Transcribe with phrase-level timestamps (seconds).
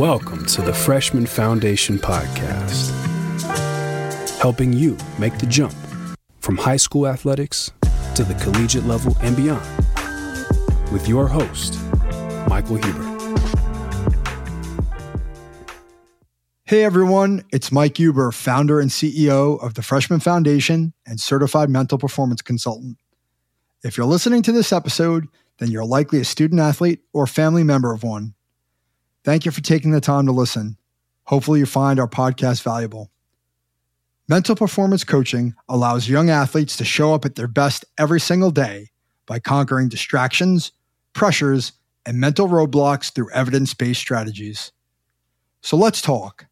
[0.00, 2.88] Welcome to the Freshman Foundation Podcast,
[4.40, 5.74] helping you make the jump
[6.38, 7.70] from high school athletics
[8.14, 9.60] to the collegiate level and beyond.
[10.90, 11.78] With your host,
[12.48, 13.44] Michael Huber.
[16.64, 21.98] Hey everyone, it's Mike Huber, founder and CEO of the Freshman Foundation and certified mental
[21.98, 22.96] performance consultant.
[23.84, 25.28] If you're listening to this episode,
[25.58, 28.32] then you're likely a student athlete or family member of one.
[29.24, 30.76] Thank you for taking the time to listen.
[31.24, 33.10] Hopefully, you find our podcast valuable.
[34.28, 38.90] Mental performance coaching allows young athletes to show up at their best every single day
[39.26, 40.72] by conquering distractions,
[41.12, 41.72] pressures,
[42.06, 44.72] and mental roadblocks through evidence based strategies.
[45.60, 46.46] So let's talk.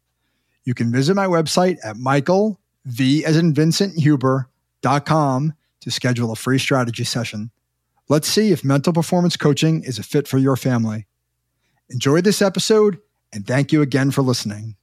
[0.63, 6.35] You can visit my website at Michael, V as in Vincent Huber.com to schedule a
[6.35, 7.49] free strategy session.
[8.07, 11.07] Let's see if mental performance coaching is a fit for your family.
[11.91, 12.99] Enjoy this episode,
[13.33, 14.75] and thank you again for listening.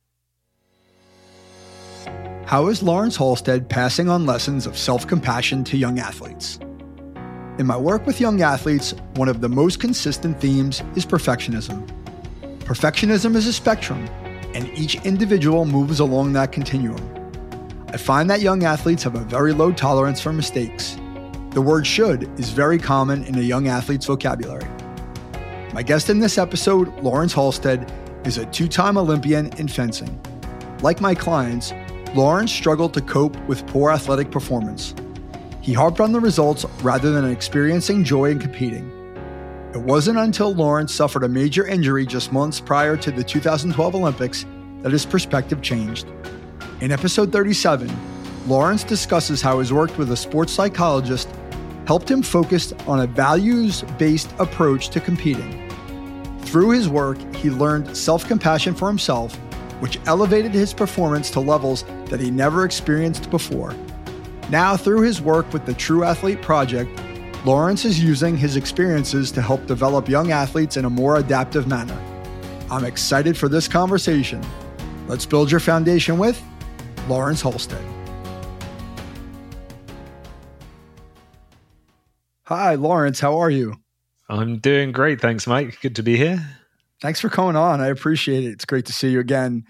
[2.47, 6.59] How is Laurence Halsted passing on lessons of self compassion to young athletes?
[7.59, 11.87] In my work with young athletes, one of the most consistent themes is perfectionism.
[12.61, 14.09] Perfectionism is a spectrum,
[14.53, 17.01] and each individual moves along that continuum.
[17.89, 20.97] I find that young athletes have a very low tolerance for mistakes.
[21.51, 24.67] The word should is very common in a young athlete's vocabulary.
[25.77, 27.87] My guest in this episode, Laurence Halsted,
[28.27, 30.19] is a two time Olympian in fencing.
[30.81, 31.75] Like my clients,
[32.15, 34.95] Laurence struggled to cope with poor athletic performance.
[35.61, 38.91] He harped on the results rather than experiencing joy in competing.
[39.75, 44.47] It wasn't until Laurence suffered a major injury just months prior to the 2012 Olympics
[44.81, 46.07] that his perspective changed.
[46.81, 47.95] In episode 37,
[48.47, 51.29] Laurence discusses how his work with a sports psychologist
[51.87, 55.66] helped him focus on a values based approach to competing.
[56.47, 59.35] Through his work, he learned self compassion for himself,
[59.81, 63.75] which elevated his performance to levels that he never experienced before.
[64.49, 66.89] Now, through his work with the True Athlete Project,
[67.45, 72.01] Laurence is using his experiences to help develop young athletes in a more adaptive manner.
[72.71, 74.41] I'm excited for this conversation.
[75.09, 76.41] Let's build your foundation with
[77.09, 77.85] Laurence Halsted.
[82.45, 83.19] Hi, Laurence.
[83.19, 83.75] How are you?
[84.29, 85.21] I'm doing great.
[85.21, 85.81] Thanks, Mike.
[85.81, 86.45] Good to be here.
[87.01, 87.81] Thanks for coming on.
[87.81, 88.51] I appreciate it.
[88.51, 89.65] It's great to see you again.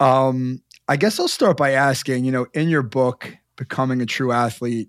[0.00, 4.30] Um, I guess I'll start by asking you know, in your book, Becoming a True
[4.30, 4.88] Athlete,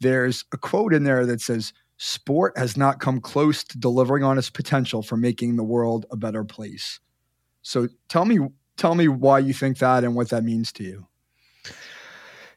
[0.00, 4.36] there's a quote in there that says, Sport has not come close to delivering on
[4.36, 7.00] its potential for making the world a better place.
[7.62, 8.38] So tell me,
[8.76, 11.06] tell me why you think that and what that means to you.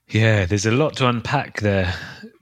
[0.10, 1.94] Yeah, there's a lot to unpack there.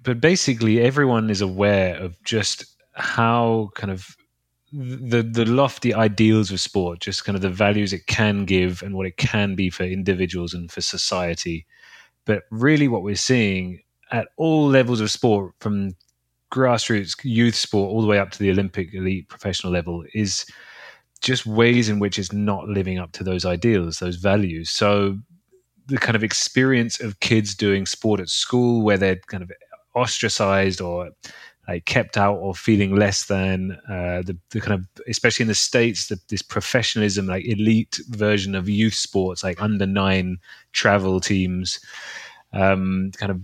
[0.02, 4.16] But basically, everyone is aware of just how kind of
[4.74, 8.96] the the lofty ideals of sport, just kind of the values it can give and
[8.96, 11.66] what it can be for individuals and for society.
[12.26, 15.96] But really, what we're seeing at all levels of sport, from
[16.52, 20.46] grassroots youth sport all the way up to the Olympic elite professional level, is
[21.22, 24.70] just ways in which it's not living up to those ideals, those values.
[24.70, 25.18] So
[25.88, 29.52] the kind of experience of kids doing sport at school where they're kind of
[29.96, 31.10] ostracized or
[31.68, 35.56] like kept out or feeling less than uh, the, the kind of especially in the
[35.56, 40.38] states the, this professionalism like elite version of youth sports like under nine
[40.74, 41.80] travel teams
[42.54, 43.42] um, kind of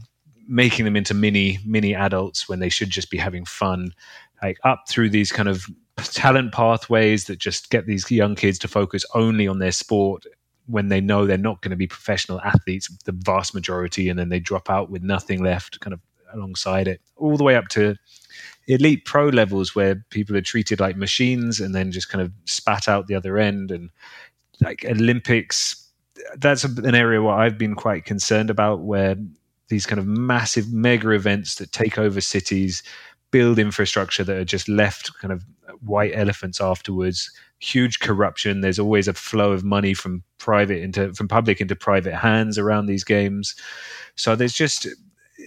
[0.47, 3.93] making them into mini mini adults when they should just be having fun.
[4.41, 5.65] Like up through these kind of
[5.97, 10.25] talent pathways that just get these young kids to focus only on their sport
[10.65, 14.29] when they know they're not going to be professional athletes the vast majority and then
[14.29, 15.99] they drop out with nothing left kind of
[16.33, 17.95] alongside it, all the way up to
[18.67, 22.87] elite pro levels where people are treated like machines and then just kind of spat
[22.87, 23.71] out the other end.
[23.71, 23.89] And
[24.59, 25.89] like Olympics,
[26.37, 29.15] that's an area where I've been quite concerned about, where
[29.67, 32.83] these kind of massive mega events that take over cities
[33.31, 35.43] build infrastructure that are just left kind of
[35.79, 41.27] white elephants afterwards huge corruption there's always a flow of money from private into from
[41.27, 43.55] public into private hands around these games
[44.15, 44.87] so there's just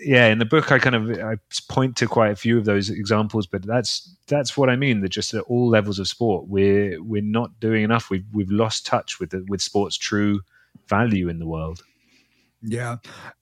[0.04, 1.36] yeah, in the book, I kind of I
[1.68, 5.00] point to quite a few of those examples, but that's that's what I mean.
[5.00, 8.10] That just at all levels of sport, we're we're not doing enough.
[8.10, 10.40] We've we've lost touch with the, with sport's true
[10.88, 11.82] value in the world.
[12.62, 12.96] Yeah,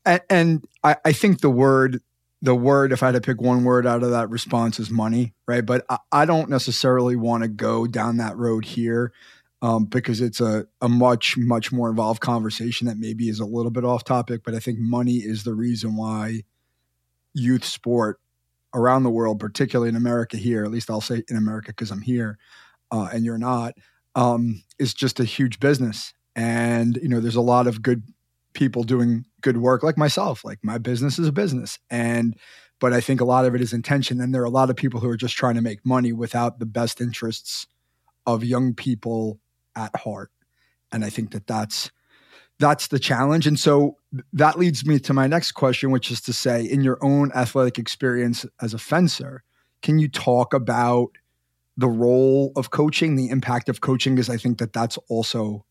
[0.05, 2.01] and, and I, I think the word
[2.43, 5.33] the word, if I had to pick one word out of that response, is money,
[5.47, 5.65] right?
[5.65, 9.13] But I, I don't necessarily want to go down that road here
[9.63, 13.71] um, because it's a, a much, much more involved conversation that maybe is a little
[13.71, 14.43] bit off topic.
[14.45, 16.43] But I think money is the reason why
[17.35, 18.21] youth sport
[18.75, 22.01] around the world, particularly in America here, at least I'll say in America because I'm
[22.01, 22.39] here
[22.91, 23.75] uh, and you're not,
[24.15, 26.15] um, is just a huge business.
[26.35, 28.03] And, you know, there's a lot of good
[28.55, 30.45] people doing good work like myself.
[30.45, 31.79] Like my business is a business.
[31.91, 32.37] And,
[32.81, 34.21] but I think a lot of it is intention.
[34.21, 36.59] And there are a lot of people who are just trying to make money without
[36.59, 37.67] the best interests
[38.27, 39.41] of young people
[39.77, 40.31] at heart.
[40.91, 41.91] And I think that that's,
[42.63, 43.49] that's the challenge.
[43.49, 43.97] And so
[44.33, 47.77] that leads me to my next question, which is to say, in your own athletic
[47.77, 49.43] experience as a fencer,
[49.83, 51.09] can you talk about
[51.77, 54.15] the role of coaching, the impact of coaching?
[54.15, 55.65] Because I think that that's also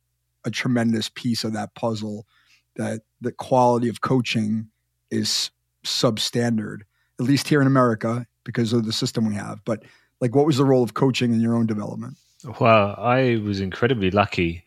[0.44, 2.28] a tremendous piece of that puzzle.
[2.76, 4.68] That the quality of coaching
[5.10, 5.50] is
[5.86, 6.80] substandard,
[7.20, 9.64] at least here in America, because of the system we have.
[9.64, 9.84] But
[10.20, 12.18] like, what was the role of coaching in your own development?
[12.60, 14.66] Well, I was incredibly lucky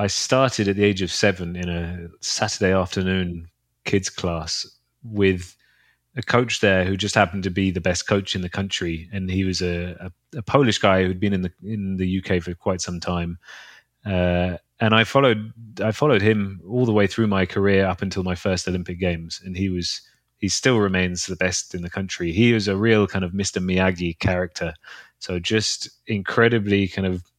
[0.00, 3.50] I started at the age of seven in a Saturday afternoon
[3.84, 4.66] kids class
[5.02, 5.54] with
[6.16, 9.30] a coach there who just happened to be the best coach in the country, and
[9.30, 12.54] he was a, a, a Polish guy who'd been in the in the UK for
[12.54, 13.38] quite some time.
[14.06, 15.52] Uh, and I followed
[15.84, 19.42] I followed him all the way through my career up until my first Olympic Games,
[19.44, 20.00] and he was
[20.38, 22.32] he still remains the best in the country.
[22.32, 23.62] He was a real kind of Mr.
[23.62, 24.72] Miyagi character,
[25.18, 27.29] so just incredibly kind of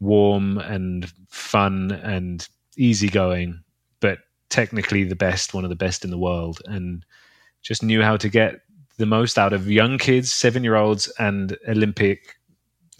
[0.00, 3.62] warm and fun and easygoing,
[4.00, 4.18] but
[4.48, 7.04] technically the best, one of the best in the world, and
[7.62, 8.60] just knew how to get
[8.96, 12.36] the most out of young kids, seven year olds, and Olympic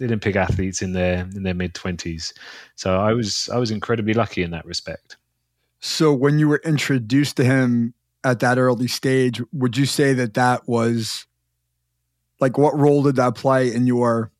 [0.01, 2.33] Olympic athletes in their in their mid twenties.
[2.75, 5.17] So I was I was incredibly lucky in that respect.
[5.79, 7.93] So when you were introduced to him
[8.23, 11.25] at that early stage, would you say that that was
[12.39, 14.31] like what role did that play in your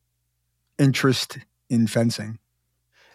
[0.78, 2.38] interest in fencing?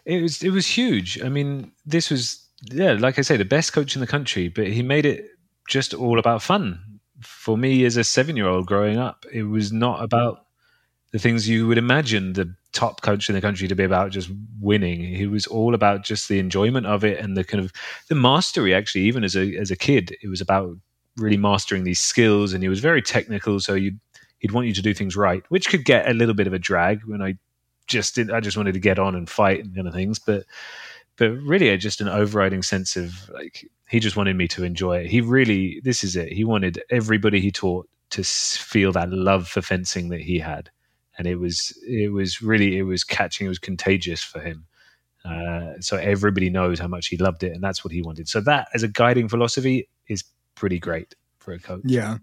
[0.06, 1.20] It was it was huge.
[1.20, 4.68] I mean, this was yeah, like I say, the best coach in the country, but
[4.68, 5.26] he made it
[5.68, 6.80] just all about fun.
[7.22, 10.46] For me, as a seven-year-old growing up, it was not about
[11.12, 14.30] the things you would imagine the top coach in the country to be about just
[14.60, 15.00] winning.
[15.00, 17.72] He was all about just the enjoyment of it and the kind of
[18.08, 18.74] the mastery.
[18.74, 20.76] Actually, even as a as a kid, it was about
[21.16, 23.58] really mastering these skills, and he was very technical.
[23.58, 23.92] So you
[24.38, 26.58] he'd want you to do things right, which could get a little bit of a
[26.58, 27.38] drag when I
[27.86, 30.18] just I just wanted to get on and fight and kind of things.
[30.18, 30.44] But
[31.16, 35.06] but really, just an overriding sense of like he just wanted me to enjoy it.
[35.06, 36.32] He really, this is it.
[36.32, 40.70] He wanted everybody he taught to feel that love for fencing that he had,
[41.18, 43.46] and it was it was really it was catching.
[43.46, 44.66] It was contagious for him.
[45.24, 48.28] Uh, so everybody knows how much he loved it, and that's what he wanted.
[48.28, 50.24] So that, as a guiding philosophy, is
[50.54, 51.82] pretty great for a coach.
[51.84, 52.18] Yeah,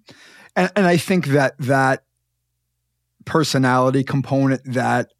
[0.56, 2.04] and, and I think that that
[3.26, 5.13] personality component that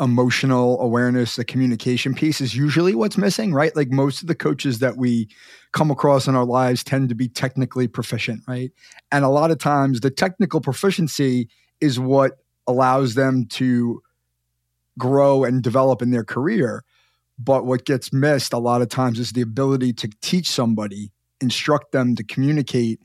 [0.00, 3.76] emotional awareness, the communication piece is usually what's missing, right?
[3.76, 5.28] Like most of the coaches that we
[5.72, 8.72] come across in our lives tend to be technically proficient, right?
[9.12, 11.48] And a lot of times the technical proficiency
[11.80, 14.02] is what allows them to
[14.98, 16.82] grow and develop in their career.
[17.38, 21.10] But what gets missed a lot of times is the ability to teach somebody,
[21.40, 23.00] instruct them to communicate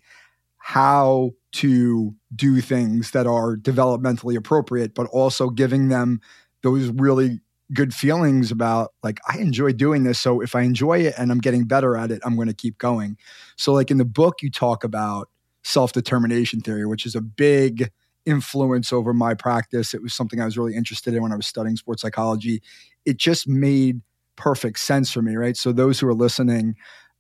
[0.57, 6.19] how to do things that are developmentally appropriate, but also giving them
[6.65, 7.39] those really
[7.73, 10.19] good feelings about like I enjoy doing this.
[10.19, 12.79] So if I enjoy it and I'm getting better at it, I'm going to keep
[12.79, 13.17] going.
[13.55, 15.29] So like in the book, you talk about
[15.63, 17.91] self determination theory, which is a big
[18.25, 19.93] influence over my practice.
[19.93, 22.63] It was something I was really interested in when I was studying sports psychology.
[23.05, 24.01] It just made
[24.35, 25.55] perfect sense for me, right?
[25.55, 26.75] So those who are listening,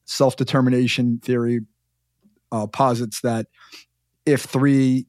[0.05, 1.59] self determination theory
[2.51, 3.45] uh, posits that
[4.25, 5.05] if three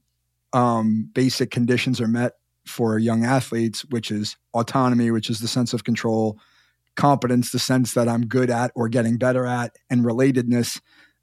[0.52, 2.32] um, basic conditions are met,
[2.66, 6.38] for young athletes, which is autonomy, which is the sense of control,
[6.96, 10.80] competence, the sense that I'm good at or getting better at, and relatedness,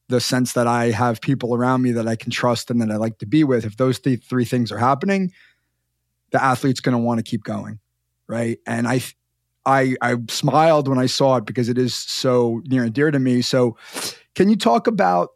[0.09, 2.97] the sense that I have people around me that I can trust and that I
[2.97, 3.65] like to be with.
[3.65, 5.31] If those th- three things are happening,
[6.31, 7.79] the athlete's going to want to keep going,
[8.27, 8.59] right?
[8.67, 9.01] And I,
[9.65, 13.19] I, I smiled when I saw it because it is so near and dear to
[13.19, 13.41] me.
[13.41, 13.77] So,
[14.35, 15.29] can you talk about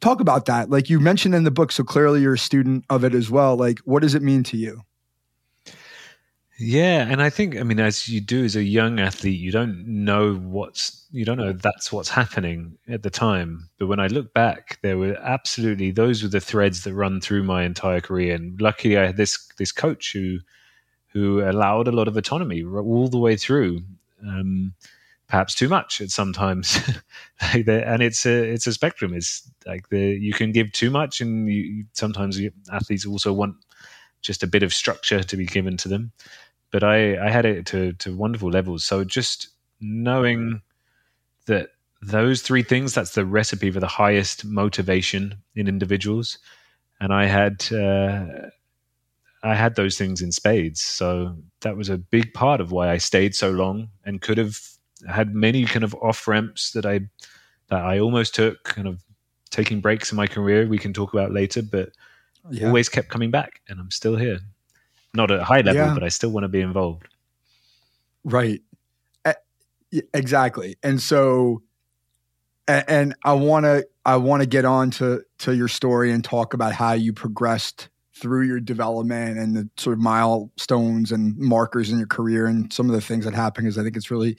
[0.00, 0.70] talk about that?
[0.70, 3.56] Like you mentioned in the book, so clearly you're a student of it as well.
[3.56, 4.82] Like, what does it mean to you?
[6.60, 9.86] Yeah, and I think I mean as you do as a young athlete, you don't
[9.86, 13.68] know what's you don't know that's what's happening at the time.
[13.78, 17.44] But when I look back, there were absolutely those were the threads that run through
[17.44, 18.34] my entire career.
[18.34, 20.38] And luckily, I had this this coach who
[21.12, 23.80] who allowed a lot of autonomy all the way through.
[24.26, 24.74] Um,
[25.28, 26.78] perhaps too much at sometimes,
[27.40, 29.14] and it's a it's a spectrum.
[29.14, 32.40] It's like the you can give too much, and you, sometimes
[32.72, 33.54] athletes also want
[34.22, 36.10] just a bit of structure to be given to them
[36.70, 38.84] but I, I had it to, to wonderful levels.
[38.84, 39.48] So just
[39.80, 40.60] knowing
[41.46, 41.70] that
[42.02, 46.38] those three things, that's the recipe for the highest motivation in individuals.
[47.00, 48.48] And I had, uh,
[49.42, 50.80] I had those things in spades.
[50.80, 54.58] So that was a big part of why I stayed so long and could have
[55.08, 57.00] had many kind of off ramps that I
[57.68, 59.02] that I almost took, kind of
[59.50, 60.66] taking breaks in my career.
[60.66, 61.90] We can talk about later, but
[62.50, 62.66] yeah.
[62.66, 64.38] always kept coming back, and I'm still here.
[65.14, 65.94] Not at a high level, yeah.
[65.94, 67.08] but I still want to be involved.
[68.24, 68.62] Right.
[70.12, 70.76] Exactly.
[70.82, 71.62] And so,
[72.66, 76.52] and I want to I want to get on to to your story and talk
[76.52, 81.98] about how you progressed through your development and the sort of milestones and markers in
[81.98, 84.36] your career and some of the things that happen because I think it's really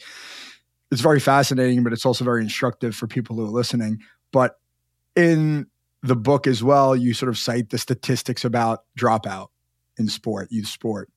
[0.91, 3.99] it's very fascinating, but it's also very instructive for people who are listening.
[4.31, 4.59] But
[5.15, 5.67] in
[6.03, 9.47] the book as well, you sort of cite the statistics about dropout
[9.99, 11.09] in sport, youth sport.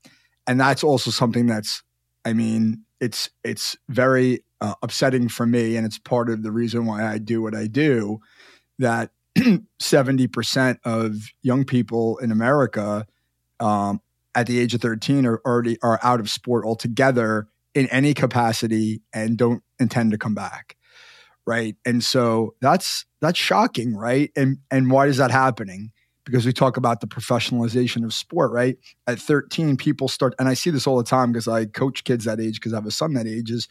[0.46, 1.82] And that's also something that's,
[2.24, 6.86] I mean, it's it's very uh, upsetting for me, and it's part of the reason
[6.86, 8.20] why I do what I do.
[8.78, 9.10] That
[9.80, 13.06] seventy percent of young people in America
[13.58, 14.00] um,
[14.36, 19.02] at the age of thirteen are already are out of sport altogether in any capacity
[19.12, 20.76] and don't intend to come back
[21.46, 25.91] right and so that's that's shocking right and and why is that happening
[26.24, 28.76] because we talk about the professionalization of sport right
[29.06, 32.24] at 13 people start and i see this all the time because i coach kids
[32.24, 33.68] that age because i have a son that age is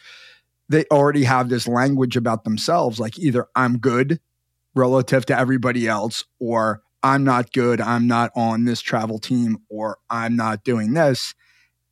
[0.69, 4.19] they already have this language about themselves like either i'm good
[4.75, 9.97] relative to everybody else or i'm not good i'm not on this travel team or
[10.09, 11.33] i'm not doing this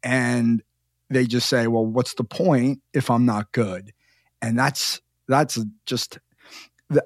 [0.03, 0.63] and
[1.09, 3.93] they just say, well, what's the point if I'm not good?
[4.41, 6.19] And that's that's just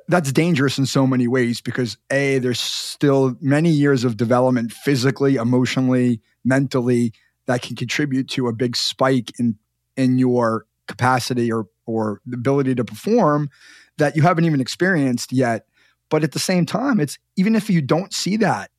[0.08, 5.36] that's dangerous in so many ways because a there's still many years of development physically,
[5.36, 7.14] emotionally, mentally
[7.48, 9.58] that can contribute to a big spike in
[9.98, 13.50] in your capacity or or the ability to perform
[13.98, 15.66] that you haven't even experienced yet.
[16.10, 18.72] But at the same time, it's even if you don't see that,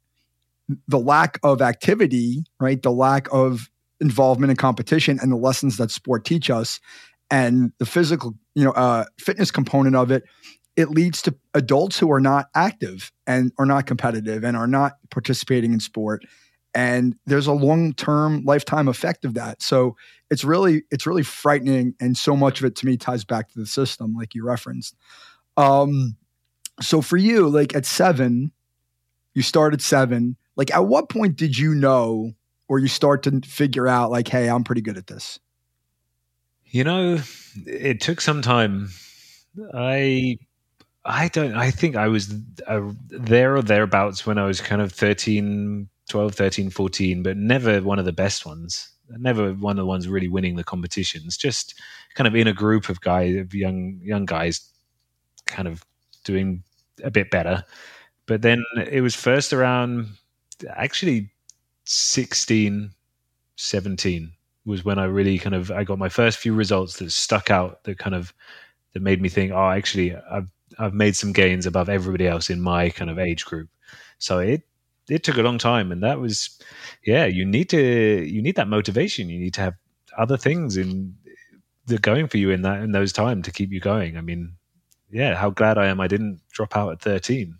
[0.88, 2.82] the lack of activity, right?
[2.82, 3.68] The lack of
[4.00, 6.80] involvement in competition and the lessons that sport teach us
[7.30, 10.24] and the physical you know uh, fitness component of it
[10.76, 14.94] it leads to adults who are not active and are not competitive and are not
[15.10, 16.24] participating in sport
[16.76, 19.96] and there's a long-term lifetime effect of that so
[20.30, 23.58] it's really it's really frightening and so much of it to me ties back to
[23.58, 24.96] the system like you referenced
[25.56, 26.16] um
[26.80, 28.50] so for you like at seven
[29.34, 32.34] you started seven like at what point did you know
[32.68, 35.38] or you start to figure out like, hey, I'm pretty good at this?
[36.64, 37.18] You know,
[37.66, 38.90] it took some time.
[39.72, 40.38] I
[41.04, 42.34] I don't I think I was
[42.66, 47.82] uh, there or thereabouts when I was kind of 13 12 13 14 but never
[47.82, 48.90] one of the best ones.
[49.10, 51.36] Never one of the ones really winning the competitions.
[51.36, 51.74] Just
[52.14, 54.66] kind of in a group of guys of young young guys
[55.46, 55.84] kind of
[56.24, 56.62] doing
[57.02, 57.64] a bit better.
[58.26, 60.08] But then it was first around
[60.70, 61.30] actually
[61.84, 62.90] 16,
[63.56, 64.32] 17
[64.64, 67.84] was when I really kind of I got my first few results that stuck out
[67.84, 68.32] that kind of
[68.94, 72.60] that made me think, oh, actually, I've I've made some gains above everybody else in
[72.60, 73.68] my kind of age group.
[74.18, 74.62] So it
[75.08, 76.58] it took a long time, and that was,
[77.04, 79.28] yeah, you need to you need that motivation.
[79.28, 79.74] You need to have
[80.16, 81.16] other things in
[81.86, 84.16] that going for you in that in those time to keep you going.
[84.16, 84.54] I mean,
[85.10, 87.58] yeah, how glad I am I didn't drop out at thirteen.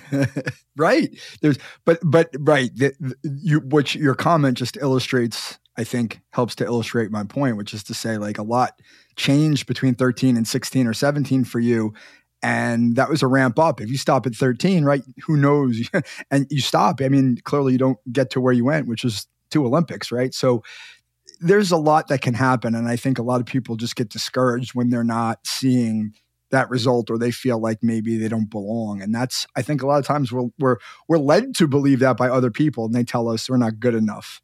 [0.76, 1.10] right.
[1.40, 2.74] There's, but, but, right.
[2.74, 7.56] The, the, you, which your comment just illustrates, I think helps to illustrate my point,
[7.56, 8.80] which is to say, like, a lot
[9.16, 11.92] changed between 13 and 16 or 17 for you.
[12.42, 13.80] And that was a ramp up.
[13.80, 15.88] If you stop at 13, right, who knows?
[16.30, 17.00] and you stop.
[17.00, 20.34] I mean, clearly you don't get to where you went, which is two Olympics, right?
[20.34, 20.62] So
[21.40, 22.74] there's a lot that can happen.
[22.74, 26.14] And I think a lot of people just get discouraged when they're not seeing
[26.52, 29.86] that result or they feel like maybe they don't belong and that's i think a
[29.86, 30.76] lot of times we're we're
[31.08, 33.94] we're led to believe that by other people and they tell us we're not good
[33.94, 34.40] enough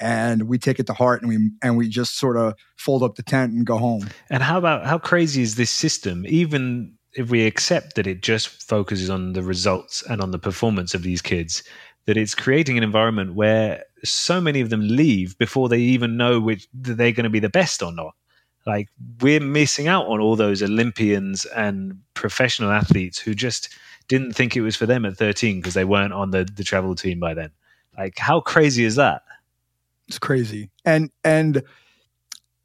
[0.00, 3.16] and we take it to heart and we and we just sort of fold up
[3.16, 7.30] the tent and go home and how about how crazy is this system even if
[7.30, 11.22] we accept that it just focuses on the results and on the performance of these
[11.22, 11.62] kids
[12.06, 16.40] that it's creating an environment where so many of them leave before they even know
[16.40, 18.14] which they're going to be the best or not
[18.68, 18.88] like
[19.22, 23.70] we're missing out on all those Olympians and professional athletes who just
[24.08, 26.94] didn't think it was for them at 13 because they weren't on the, the travel
[26.94, 27.50] team by then.
[27.96, 29.22] Like how crazy is that?
[30.08, 30.70] It's crazy.
[30.84, 31.62] And and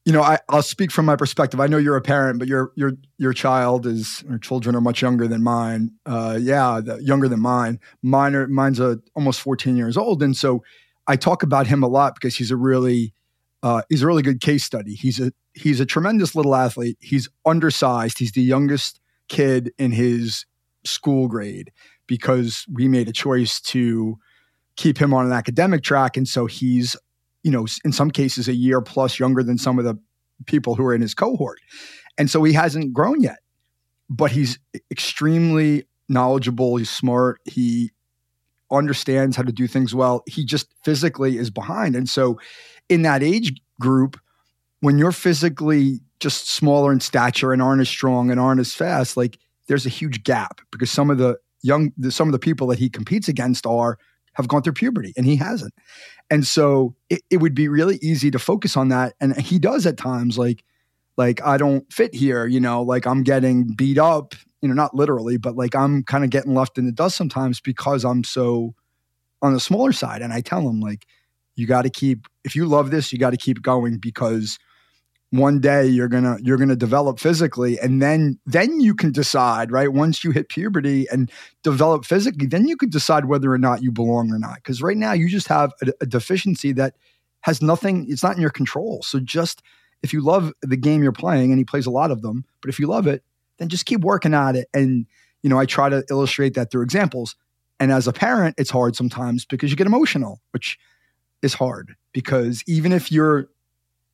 [0.05, 1.61] you know, I, I'll speak from my perspective.
[1.61, 5.01] I know you're a parent, but your your your child is or children are much
[5.01, 5.91] younger than mine.
[6.05, 7.79] Uh, yeah, the, younger than mine.
[8.01, 10.63] Mine are mine's a, almost 14 years old, and so
[11.07, 13.13] I talk about him a lot because he's a really
[13.61, 14.93] uh, he's a really good case study.
[14.93, 16.97] He's a he's a tremendous little athlete.
[16.99, 18.19] He's undersized.
[18.19, 20.45] He's the youngest kid in his
[20.83, 21.71] school grade
[22.07, 24.17] because we made a choice to
[24.75, 26.17] keep him on an academic track.
[26.17, 26.95] And so he's,
[27.43, 29.97] you know, in some cases a year plus younger than some of the
[30.45, 31.59] people who are in his cohort.
[32.17, 33.39] And so he hasn't grown yet,
[34.09, 34.59] but he's
[34.91, 36.77] extremely knowledgeable.
[36.77, 37.39] He's smart.
[37.45, 37.91] He
[38.71, 40.23] understands how to do things well.
[40.27, 41.95] He just physically is behind.
[41.95, 42.39] And so
[42.89, 44.19] in that age group,
[44.79, 49.15] when you're physically just smaller in stature and aren't as strong and aren't as fast,
[49.15, 52.79] like there's a huge gap because some of the young, some of the people that
[52.79, 53.97] he competes against are
[54.33, 55.73] have gone through puberty and he hasn't.
[56.29, 59.13] And so it, it would be really easy to focus on that.
[59.19, 60.63] And he does at times like,
[61.17, 64.95] like I don't fit here, you know, like I'm getting beat up, you know, not
[64.95, 68.73] literally, but like I'm kind of getting left in the dust sometimes because I'm so
[69.41, 70.21] on the smaller side.
[70.21, 71.05] And I tell him like,
[71.55, 74.57] you got to keep, if you love this, you got to keep going because
[75.33, 79.91] one day you're gonna you're gonna develop physically and then then you can decide right?
[79.91, 81.31] Once you hit puberty and
[81.63, 84.57] develop physically then you can decide whether or not you belong or not.
[84.57, 86.93] Because right now you just have a, a, deficiency that
[87.41, 89.01] has nothing it's not in your control.
[89.01, 89.63] So just
[90.03, 92.69] if you love the game you're playing and he plays a lot of them but
[92.69, 93.23] if you love it
[93.57, 94.67] then just keep working at it.
[94.71, 95.07] And
[95.41, 97.35] you know i try to illustrate that through examples.
[97.79, 100.77] And as a parent it's hard sometimes because you get emotional which
[101.41, 103.49] is hard because even if you're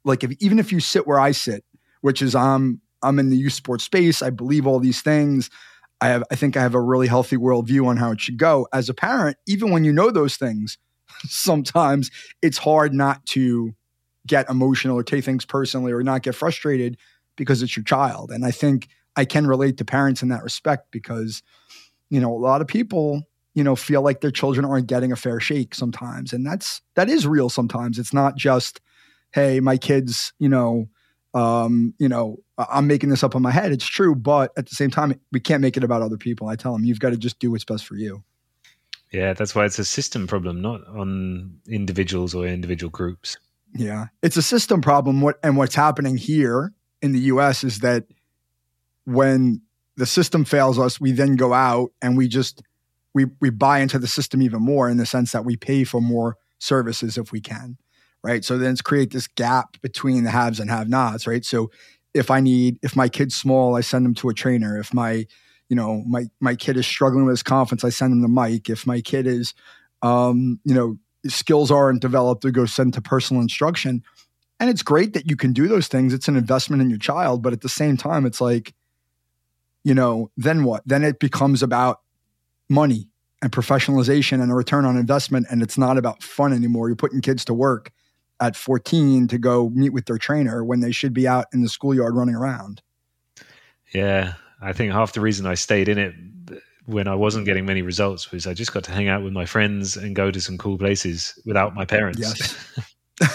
[0.06, 1.64] like if even if you sit where I sit,
[2.02, 5.50] which is I'm I'm in the youth sports space, I believe all these things.
[6.02, 8.68] I have I think I have a really healthy worldview on how it should go.
[8.74, 10.78] As a parent, even when you know those things,
[11.26, 13.74] sometimes it's hard not to
[14.28, 16.98] get emotional or take things personally or not get frustrated
[17.36, 18.32] because it's your child.
[18.32, 21.42] And I think I can relate to parents in that respect because,
[22.10, 23.24] you know, a lot of people,
[23.56, 26.32] you know, feel like their children aren't getting a fair shake sometimes.
[26.32, 27.98] And that's that is real sometimes.
[27.98, 28.80] It's not just
[29.32, 30.90] hey, my kids, you know,
[31.34, 33.72] um, you know, I'm making this up on my head.
[33.72, 36.48] It's true, but at the same time, we can't make it about other people.
[36.48, 38.24] I tell them you've got to just do what's best for you.
[39.12, 43.38] Yeah, that's why it's a system problem, not on individuals or individual groups.
[43.74, 45.22] Yeah, it's a system problem.
[45.22, 47.64] What and what's happening here in the U.S.
[47.64, 48.06] is that
[49.06, 49.62] when
[49.96, 52.64] the system fails us, we then go out and we just
[53.14, 56.02] we we buy into the system even more in the sense that we pay for
[56.02, 57.78] more services if we can
[58.24, 58.44] right?
[58.44, 61.46] So then it's create this gap between the haves and have nots, right?
[61.46, 61.72] So
[62.14, 64.78] if I need, if my kid's small, I send them to a trainer.
[64.80, 65.26] If my,
[65.70, 68.70] you know, my my kid is struggling with his confidence, I send them to Mike.
[68.70, 69.54] If my kid is,
[70.02, 74.04] um, you know, skills aren't developed, to go send to personal instruction.
[74.60, 76.14] And it's great that you can do those things.
[76.14, 78.74] It's an investment in your child, but at the same time, it's like,
[79.84, 80.84] you know, then what?
[80.86, 82.02] Then it becomes about
[82.68, 83.08] money
[83.42, 86.90] and professionalization and a return on investment, and it's not about fun anymore.
[86.90, 87.92] You're putting kids to work
[88.40, 91.70] at 14 to go meet with their trainer when they should be out in the
[91.70, 92.82] schoolyard running around.
[93.94, 96.14] Yeah, I think half the reason I stayed in it
[96.86, 99.46] when I wasn't getting many results was I just got to hang out with my
[99.46, 102.20] friends and go to some cool places without my parents.
[102.20, 102.56] Yes.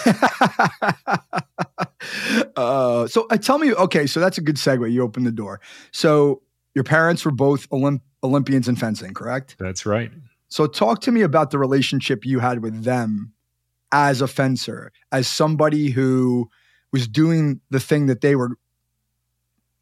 [2.55, 4.91] uh, so uh, tell me, okay, so that's a good segue.
[4.91, 5.61] You opened the door.
[5.91, 6.41] So
[6.73, 9.55] your parents were both Olymp- Olympians in fencing, correct?
[9.59, 10.11] That's right.
[10.47, 13.34] So talk to me about the relationship you had with them
[13.91, 16.49] as a fencer, as somebody who
[16.91, 18.57] was doing the thing that they were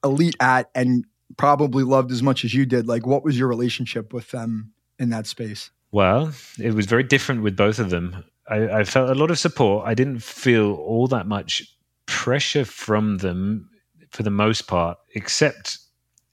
[0.03, 1.05] elite at and
[1.37, 2.87] probably loved as much as you did.
[2.87, 5.71] Like, what was your relationship with them in that space?
[5.91, 8.23] Well, it was very different with both of them.
[8.49, 9.87] I, I felt a lot of support.
[9.87, 11.63] I didn't feel all that much
[12.05, 13.69] pressure from them
[14.09, 15.77] for the most part, except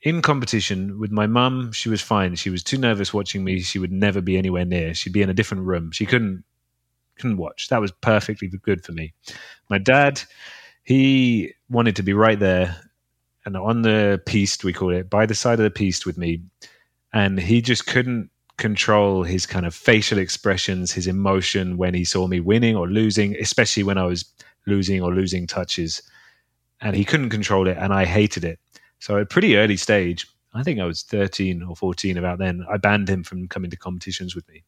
[0.02, 1.72] in competition with my mum.
[1.72, 2.35] She was fine.
[2.35, 3.61] She was too nervous watching me.
[3.61, 4.94] She would never be anywhere near.
[4.94, 5.92] She'd be in a different room.
[5.92, 6.44] She couldn't
[7.20, 7.68] can watch.
[7.68, 9.12] That was perfectly good for me.
[9.68, 10.22] My dad,
[10.83, 12.76] he wanted to be right there
[13.44, 16.42] and on the piste, we call it, by the side of the piste with me.
[17.12, 22.26] And he just couldn't control his kind of facial expressions, his emotion when he saw
[22.26, 24.24] me winning or losing, especially when I was
[24.66, 26.02] losing or losing touches.
[26.80, 28.59] And he couldn't control it, and I hated it.
[28.98, 32.64] So at a pretty early stage, I think I was 13 or 14 about then,
[32.70, 34.64] I banned him from coming to competitions with me.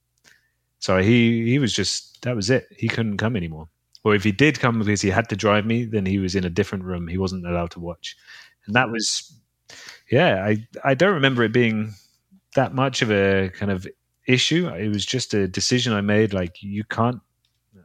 [0.83, 2.67] So he he was just that was it.
[2.77, 3.69] He couldn't come anymore.
[4.05, 6.45] Or if he did come because he had to drive me, then he was in
[6.45, 7.07] a different room.
[7.07, 8.17] He wasn't allowed to watch,
[8.67, 9.33] and that was
[10.11, 10.45] yeah.
[10.45, 11.95] I I don't remember it being
[12.57, 13.87] that much of a kind of
[14.27, 14.69] issue.
[14.71, 16.35] It was just a decision I made.
[16.35, 17.21] Like you can't.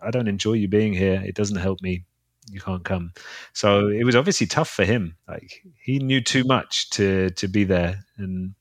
[0.01, 1.21] I don't enjoy you being here.
[1.23, 2.03] It doesn't help me.
[2.49, 3.13] You can't come.
[3.53, 5.15] So it was obviously tough for him.
[5.27, 8.55] Like he knew too much to to be there, and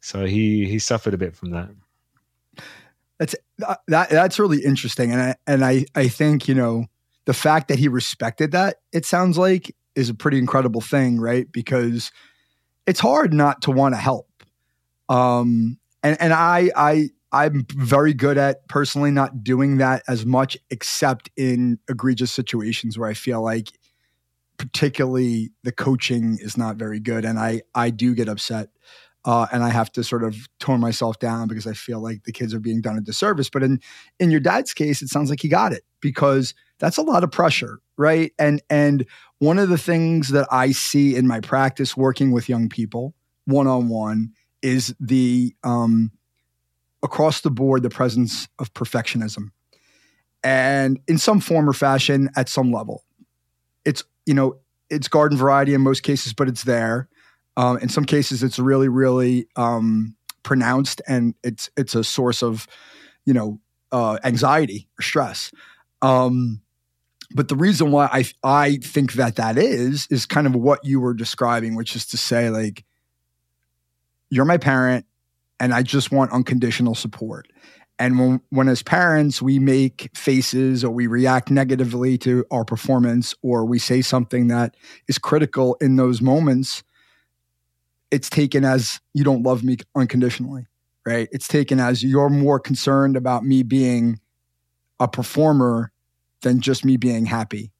[0.00, 1.70] so he he suffered a bit from that.
[3.18, 3.34] That's
[3.88, 6.86] that that's really interesting, and I and I I think you know
[7.26, 11.50] the fact that he respected that it sounds like is a pretty incredible thing, right?
[11.50, 12.10] Because
[12.86, 14.28] it's hard not to want to help.
[15.08, 20.56] Um, and and I I I'm very good at personally not doing that as much,
[20.70, 23.72] except in egregious situations where I feel like,
[24.56, 28.70] particularly the coaching is not very good, and I I do get upset,
[29.24, 32.32] uh, and I have to sort of tone myself down because I feel like the
[32.32, 33.48] kids are being done a disservice.
[33.48, 33.80] But in
[34.18, 37.30] in your dad's case, it sounds like he got it because that's a lot of
[37.30, 38.32] pressure, right?
[38.38, 39.06] And and
[39.38, 43.14] one of the things that I see in my practice working with young people
[43.46, 44.32] one on one
[44.62, 46.10] is the um,
[47.02, 49.50] across the board the presence of perfectionism
[50.42, 53.04] and in some form or fashion at some level
[53.84, 54.56] it's you know
[54.88, 57.08] it's garden variety in most cases but it's there
[57.56, 62.66] um, in some cases it's really really um, pronounced and it's it's a source of
[63.24, 63.60] you know
[63.92, 65.52] uh, anxiety or stress
[66.02, 66.60] um,
[67.34, 71.00] but the reason why I I think that that is is kind of what you
[71.00, 72.84] were describing, which is to say like
[74.30, 75.06] you're my parent
[75.58, 77.48] and I just want unconditional support.
[77.98, 83.34] And when, when as parents we make faces or we react negatively to our performance
[83.42, 86.82] or we say something that is critical in those moments,
[88.14, 90.68] it's taken as you don't love me unconditionally,
[91.04, 91.28] right?
[91.32, 94.20] It's taken as you're more concerned about me being
[95.00, 95.90] a performer
[96.42, 97.72] than just me being happy.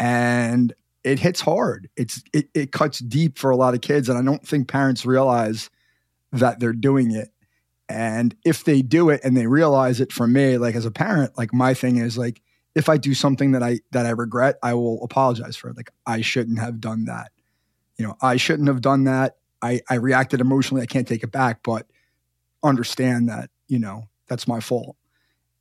[0.00, 0.72] And
[1.04, 1.90] it hits hard.
[1.94, 4.08] It's it, it cuts deep for a lot of kids.
[4.08, 5.68] And I don't think parents realize
[6.32, 7.28] that they're doing it.
[7.86, 11.36] And if they do it and they realize it for me, like as a parent,
[11.36, 12.40] like my thing is like
[12.74, 15.76] if I do something that I that I regret, I will apologize for it.
[15.76, 17.30] Like I shouldn't have done that.
[17.98, 19.36] You know, I shouldn't have done that.
[19.66, 20.82] I, I reacted emotionally.
[20.82, 21.86] I can't take it back, but
[22.62, 24.96] understand that, you know, that's my fault.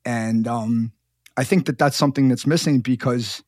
[0.05, 0.91] And um,
[1.37, 3.43] I think that that's something that's missing because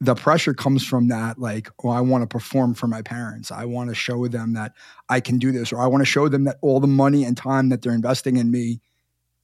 [0.00, 3.64] the pressure comes from that like oh i want to perform for my parents i
[3.64, 4.72] want to show them that
[5.08, 7.36] i can do this or i want to show them that all the money and
[7.36, 8.80] time that they're investing in me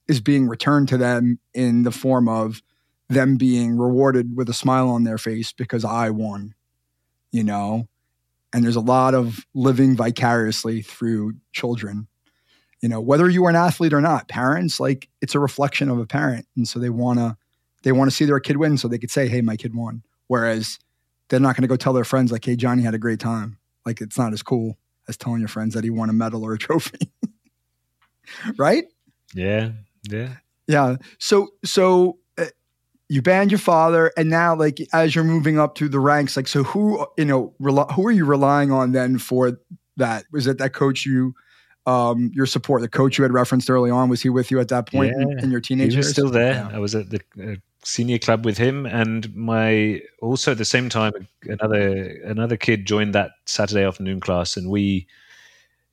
[0.07, 2.61] is being returned to them in the form of
[3.07, 6.55] them being rewarded with a smile on their face because i won
[7.31, 7.87] you know
[8.57, 12.07] and there's a lot of living vicariously through children
[12.81, 15.99] you know whether you are an athlete or not parents like it's a reflection of
[15.99, 17.37] a parent and so they want to
[17.83, 20.01] they want to see their kid win so they could say hey my kid won
[20.27, 20.79] Whereas
[21.29, 23.57] they're not going to go tell their friends like, "Hey, Johnny had a great time."
[23.85, 26.53] Like it's not as cool as telling your friends that he won a medal or
[26.53, 27.11] a trophy,
[28.57, 28.85] right?
[29.33, 29.71] Yeah,
[30.09, 30.35] yeah,
[30.67, 30.97] yeah.
[31.17, 32.17] So, so
[33.09, 36.47] you banned your father, and now, like, as you're moving up through the ranks, like,
[36.47, 39.59] so who, you know, rel- who are you relying on then for
[39.95, 40.25] that?
[40.31, 41.33] Was it that coach you?
[41.85, 44.67] Um, your support, the coach you had referenced early on, was he with you at
[44.67, 46.11] that point yeah, in, in, your teenage He was years?
[46.11, 46.55] still there.
[46.55, 46.75] Yeah.
[46.75, 50.89] I was at the uh, senior club with him, and my also at the same
[50.89, 55.07] time another another kid joined that Saturday afternoon class, and we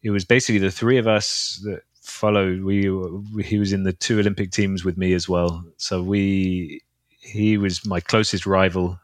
[0.03, 2.63] it was basically the three of us that followed.
[2.63, 6.83] We, we he was in the two Olympic teams with me as well, so we
[7.25, 9.01] he was my closest rival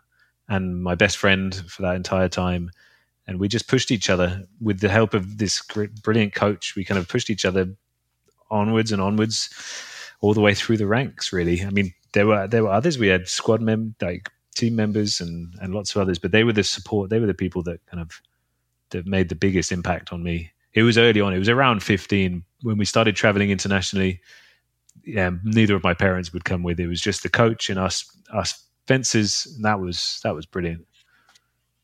[0.49, 2.71] and my best friend for that entire time.
[3.27, 5.63] And we just pushed each other with the help of this
[6.03, 6.75] brilliant coach.
[6.77, 7.75] We kind of pushed each other
[8.51, 9.49] onwards and onwards
[10.21, 11.33] all the way through the ranks.
[11.33, 12.99] Really, I mean, there were there were others.
[12.99, 16.53] We had squad mem like team members and and lots of others, but they were
[16.53, 17.09] the support.
[17.11, 18.21] They were the people that kind of
[18.91, 20.51] that made the biggest impact on me.
[20.75, 21.33] It was early on.
[21.33, 24.21] It was around fifteen when we started traveling internationally.
[25.15, 26.79] Yeah, neither of my parents would come with.
[26.79, 30.87] It was just the coach and us us fences, and that was that was brilliant.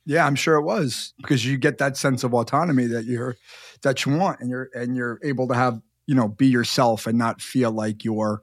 [0.05, 3.37] Yeah, I'm sure it was because you get that sense of autonomy that you're
[3.83, 7.19] that you want, and you're and you're able to have you know be yourself and
[7.19, 8.43] not feel like you're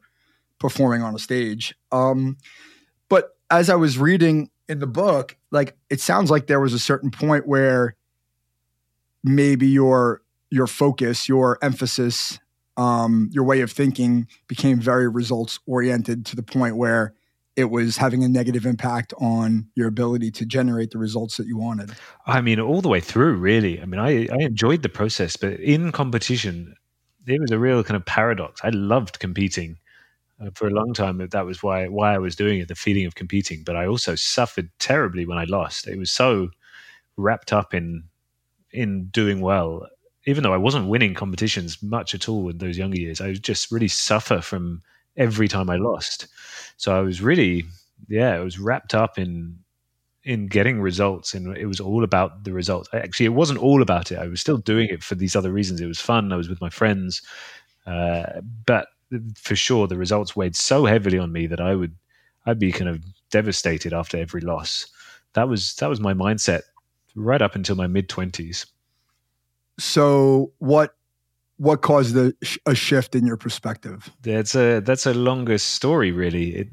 [0.59, 1.75] performing on a stage.
[1.91, 2.37] Um,
[3.09, 6.79] but as I was reading in the book, like it sounds like there was a
[6.79, 7.95] certain point where
[9.23, 12.39] maybe your your focus, your emphasis,
[12.77, 17.13] um, your way of thinking became very results oriented to the point where
[17.55, 21.57] it was having a negative impact on your ability to generate the results that you
[21.57, 21.91] wanted.
[22.25, 23.79] I mean, all the way through, really.
[23.79, 26.75] I mean, I, I enjoyed the process, but in competition,
[27.27, 28.61] it was a real kind of paradox.
[28.63, 29.77] I loved competing.
[30.41, 33.05] Uh, for a long time, that was why why I was doing it, the feeling
[33.05, 33.63] of competing.
[33.63, 35.87] But I also suffered terribly when I lost.
[35.87, 36.49] It was so
[37.17, 38.05] wrapped up in
[38.71, 39.87] in doing well,
[40.25, 43.21] even though I wasn't winning competitions much at all in those younger years.
[43.21, 44.81] I just really suffer from
[45.17, 46.27] every time I lost.
[46.77, 47.65] So I was really,
[48.07, 49.57] yeah, I was wrapped up in
[50.25, 54.09] in getting results and it was all about the results actually it wasn't all about
[54.09, 56.47] it i was still doing it for these other reasons it was fun i was
[56.47, 57.21] with my friends
[57.87, 58.87] uh, but
[59.35, 61.95] for sure the results weighed so heavily on me that I would
[62.45, 64.87] I'd be kind of devastated after every loss.
[65.33, 66.61] That was that was my mindset
[67.15, 68.65] right up until my mid twenties.
[69.79, 70.95] So what
[71.57, 72.33] what caused a,
[72.65, 74.11] a shift in your perspective?
[74.21, 76.55] That's a that's a longer story, really.
[76.55, 76.69] It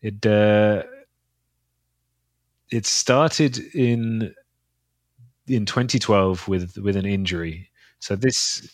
[0.00, 0.82] it uh,
[2.70, 4.34] it started in
[5.46, 7.70] in 2012 with with an injury.
[8.00, 8.70] So this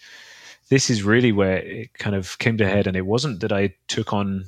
[0.71, 3.75] this is really where it kind of came to head, and it wasn't that I
[3.89, 4.45] took on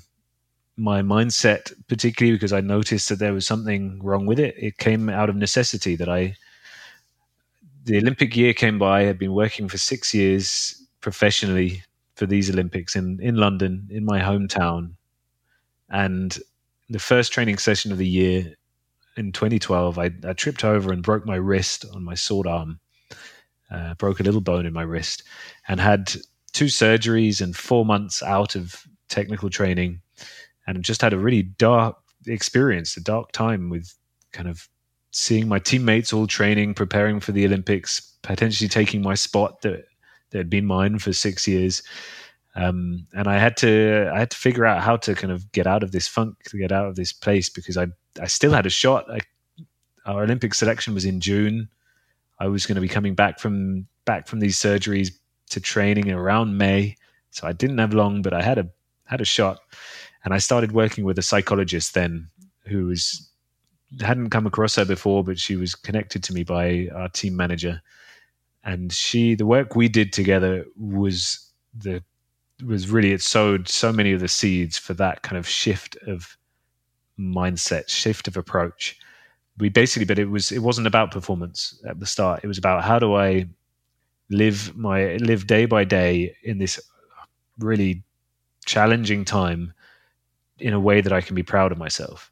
[0.76, 4.54] my mindset particularly because I noticed that there was something wrong with it.
[4.56, 6.36] It came out of necessity that I
[7.84, 9.08] the Olympic year came by.
[9.08, 11.82] I'd been working for six years professionally
[12.14, 14.92] for these Olympics in, in London, in my hometown.
[15.88, 16.38] And
[16.88, 18.54] the first training session of the year
[19.16, 22.80] in 2012, I, I tripped over and broke my wrist on my sword arm,
[23.70, 25.22] uh, broke a little bone in my wrist,
[25.66, 26.14] and had
[26.52, 30.00] two surgeries and four months out of technical training.
[30.66, 33.94] And just had a really dark experience, a dark time with
[34.32, 34.68] kind of
[35.10, 39.84] seeing my teammates all training, preparing for the Olympics, potentially taking my spot that
[40.30, 41.82] that had been mine for six years.
[42.54, 45.66] Um, and I had to I had to figure out how to kind of get
[45.66, 47.86] out of this funk, to get out of this place because I
[48.20, 49.10] I still had a shot.
[49.10, 49.20] I,
[50.06, 51.68] our Olympic selection was in June.
[52.38, 55.12] I was going to be coming back from back from these surgeries
[55.50, 56.96] to training around May,
[57.30, 58.68] so I didn't have long, but I had a
[59.04, 59.60] had a shot,
[60.24, 62.28] and I started working with a psychologist then
[62.66, 63.29] who was
[64.00, 67.82] hadn't come across her before, but she was connected to me by our team manager,
[68.64, 72.02] and she the work we did together was the
[72.64, 76.36] was really it sowed so many of the seeds for that kind of shift of
[77.18, 78.98] mindset, shift of approach.
[79.58, 82.40] We basically, but it was it wasn't about performance at the start.
[82.44, 83.46] It was about how do I
[84.30, 86.80] live my live day by day in this
[87.58, 88.04] really
[88.64, 89.72] challenging time
[90.58, 92.29] in a way that I can be proud of myself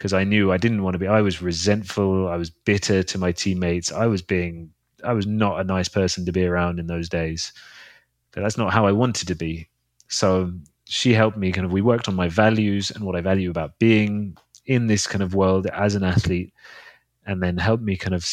[0.00, 1.06] because I knew I didn't want to be.
[1.06, 2.26] I was resentful.
[2.26, 3.92] I was bitter to my teammates.
[3.92, 4.70] I was being.
[5.04, 7.52] I was not a nice person to be around in those days.
[8.32, 9.68] But that's not how I wanted to be.
[10.08, 10.52] So
[10.86, 11.52] she helped me.
[11.52, 15.06] Kind of, we worked on my values and what I value about being in this
[15.06, 16.54] kind of world as an athlete,
[17.26, 18.26] and then helped me kind of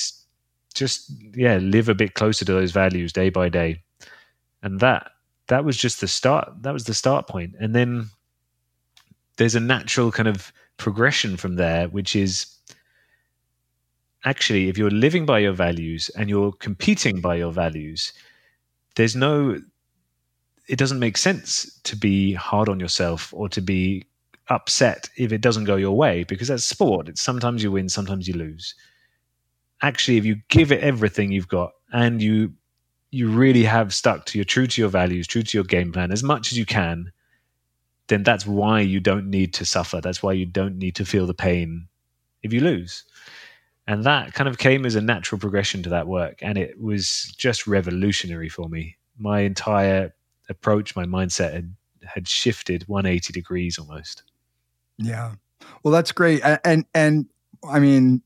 [0.73, 3.83] just yeah live a bit closer to those values day by day.
[4.63, 5.11] And that
[5.47, 6.49] that was just the start.
[6.61, 7.55] That was the start point.
[7.59, 8.09] And then
[9.35, 12.57] there's a natural kind of progression from there, which is
[14.25, 18.13] actually if you're living by your values and you're competing by your values,
[18.95, 19.59] there's no,
[20.67, 24.05] it doesn't make sense to be hard on yourself or to be
[24.49, 27.09] upset if it doesn't go your way because that's sport.
[27.09, 28.75] It's sometimes you win, sometimes you lose.
[29.81, 32.53] Actually, if you give it everything you've got and you
[33.09, 36.11] you really have stuck to your true to your values, true to your game plan
[36.11, 37.11] as much as you can,
[38.07, 40.01] then that's why you don't need to suffer.
[40.01, 41.87] That's why you don't need to feel the pain
[42.43, 43.03] if you lose.
[43.87, 46.39] And that kind of came as a natural progression to that work.
[46.41, 48.97] And it was just revolutionary for me.
[49.17, 50.13] My entire
[50.49, 54.23] approach, my mindset had, had shifted 180 degrees almost.
[54.97, 55.35] Yeah.
[55.83, 56.41] Well, that's great.
[56.43, 57.25] And, and, and
[57.67, 58.21] I mean,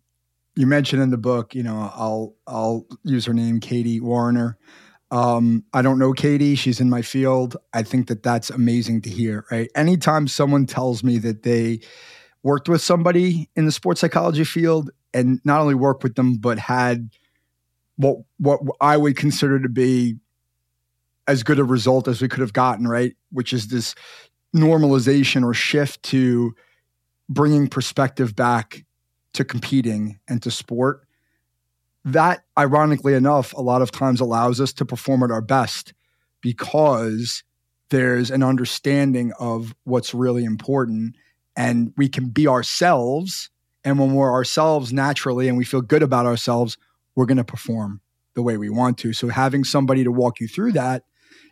[0.55, 4.57] you mentioned in the book, you know, I'll, I'll use her name, Katie Warner.
[5.11, 6.55] Um, I don't know Katie.
[6.55, 7.57] She's in my field.
[7.73, 9.69] I think that that's amazing to hear, right?
[9.75, 11.81] Anytime someone tells me that they
[12.43, 16.57] worked with somebody in the sports psychology field and not only worked with them, but
[16.57, 17.09] had
[17.97, 20.15] what what I would consider to be
[21.27, 23.15] as good a result as we could have gotten, right?
[23.31, 23.93] Which is this
[24.55, 26.53] normalization or shift to
[27.29, 28.85] bringing perspective back
[29.33, 31.07] to competing and to sport
[32.05, 35.93] that ironically enough a lot of times allows us to perform at our best
[36.41, 37.43] because
[37.89, 41.15] there's an understanding of what's really important
[41.55, 43.49] and we can be ourselves.
[43.83, 46.77] And when we're ourselves naturally and we feel good about ourselves
[47.15, 48.01] we're going to perform
[48.35, 49.13] the way we want to.
[49.13, 51.03] So having somebody to walk you through that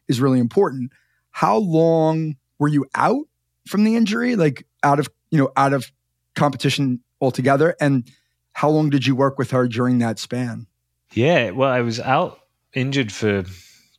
[0.08, 0.92] is really important.
[1.32, 3.26] How long were you out
[3.68, 4.36] from the injury?
[4.36, 5.92] Like out of you know out of
[6.36, 7.76] competition altogether?
[7.80, 8.10] And
[8.54, 10.68] how long did you work with her during that span?
[11.14, 12.40] Yeah, well, I was out
[12.74, 13.44] injured for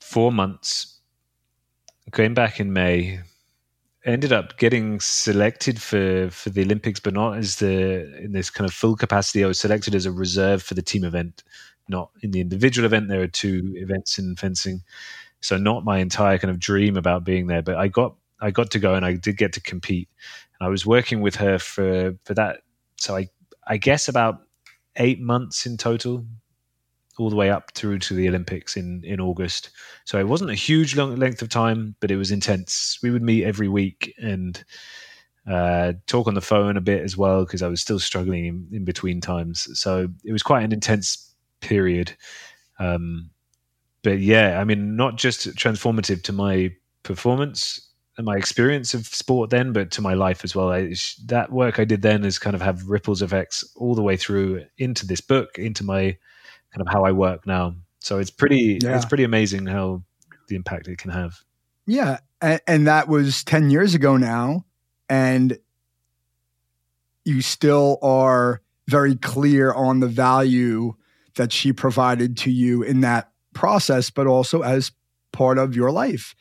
[0.01, 0.99] four months.
[2.13, 3.21] Came back in May.
[4.05, 8.69] Ended up getting selected for for the Olympics, but not as the in this kind
[8.69, 9.45] of full capacity.
[9.45, 11.45] I was selected as a reserve for the team event,
[11.89, 13.09] not in the individual event.
[13.09, 14.83] There are two events in fencing,
[15.41, 17.63] so not my entire kind of dream about being there.
[17.63, 20.09] But I got I got to go and I did get to compete.
[20.59, 22.63] And I was working with her for for that.
[22.97, 23.29] So I
[23.71, 24.43] I guess about
[24.97, 26.27] eight months in total,
[27.19, 29.71] all the way up through to the Olympics in in August.
[30.05, 32.99] So it wasn't a huge long length of time, but it was intense.
[33.01, 34.63] We would meet every week and
[35.49, 38.69] uh, talk on the phone a bit as well because I was still struggling in,
[38.73, 39.69] in, between times.
[39.79, 42.13] So it was quite an intense period.
[42.79, 43.31] Um,
[44.03, 47.90] but yeah, I mean, not just transformative to my performance
[48.21, 50.71] and my experience of sport then, but to my life as well.
[50.71, 54.19] I, that work I did then is kind of have ripples effects all the way
[54.19, 56.19] through into this book, into my
[56.73, 57.75] kind of how I work now.
[57.99, 58.95] So it's pretty, yeah.
[58.95, 60.03] it's pretty amazing how
[60.49, 61.41] the impact it can have.
[61.87, 64.67] Yeah, and, and that was ten years ago now,
[65.09, 65.59] and
[67.25, 70.95] you still are very clear on the value
[71.37, 74.93] that she provided to you in that process, but also as
[75.33, 76.35] part of your life.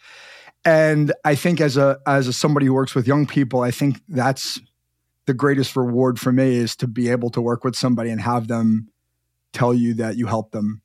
[0.66, 4.02] And I think as a as a somebody who works with young people, I think
[4.08, 4.60] that's
[5.26, 8.48] the greatest reward for me is to be able to work with somebody and have
[8.48, 8.90] them
[9.54, 10.82] tell you that you helped them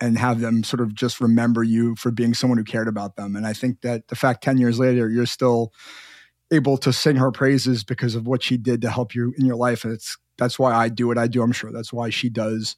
[0.00, 3.34] and have them sort of just remember you for being someone who cared about them.
[3.34, 5.72] And I think that the fact 10 years later, you're still
[6.50, 9.56] able to sing her praises because of what she did to help you in your
[9.56, 9.84] life.
[9.84, 11.42] And it's, that's why I do what I do.
[11.42, 12.76] I'm sure that's why she does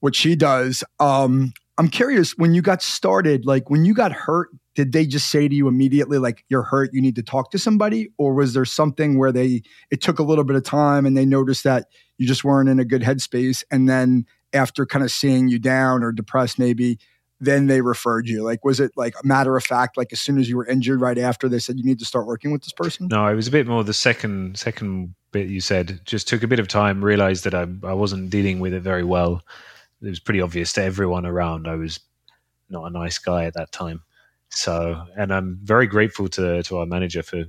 [0.00, 0.84] what she does.
[1.00, 5.28] Um, I'm curious when you got started, like when you got hurt, did they just
[5.28, 8.12] say to you immediately, like, you're hurt, you need to talk to somebody?
[8.16, 11.26] Or was there something where they, it took a little bit of time and they
[11.26, 13.64] noticed that you just weren't in a good headspace?
[13.72, 17.00] And then after kind of seeing you down or depressed, maybe,
[17.40, 18.44] then they referred you?
[18.44, 21.00] Like, was it like a matter of fact, like as soon as you were injured
[21.00, 23.08] right after they said you need to start working with this person?
[23.08, 26.46] No, it was a bit more the second, second bit you said, just took a
[26.46, 29.42] bit of time, realized that I, I wasn't dealing with it very well
[30.00, 31.98] it was pretty obvious to everyone around I was
[32.70, 34.02] not a nice guy at that time.
[34.50, 37.44] So, and I'm very grateful to to our manager for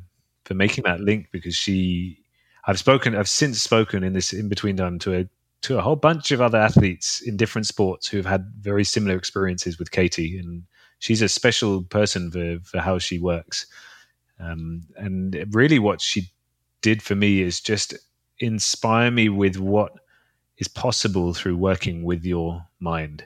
[0.45, 2.19] for making that link because she,
[2.65, 5.29] I've spoken, I've since spoken in this in between time to a
[5.61, 9.15] to a whole bunch of other athletes in different sports who have had very similar
[9.17, 10.63] experiences with Katie, and
[10.99, 13.65] she's a special person for for how she works.
[14.39, 16.31] Um, and really, what she
[16.81, 17.93] did for me is just
[18.39, 19.91] inspire me with what
[20.57, 23.25] is possible through working with your mind,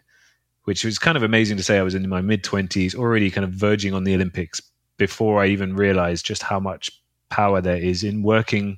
[0.64, 1.78] which was kind of amazing to say.
[1.78, 4.62] I was in my mid 20s, already kind of verging on the Olympics
[4.98, 6.92] before I even realized just how much
[7.30, 8.78] power there is in working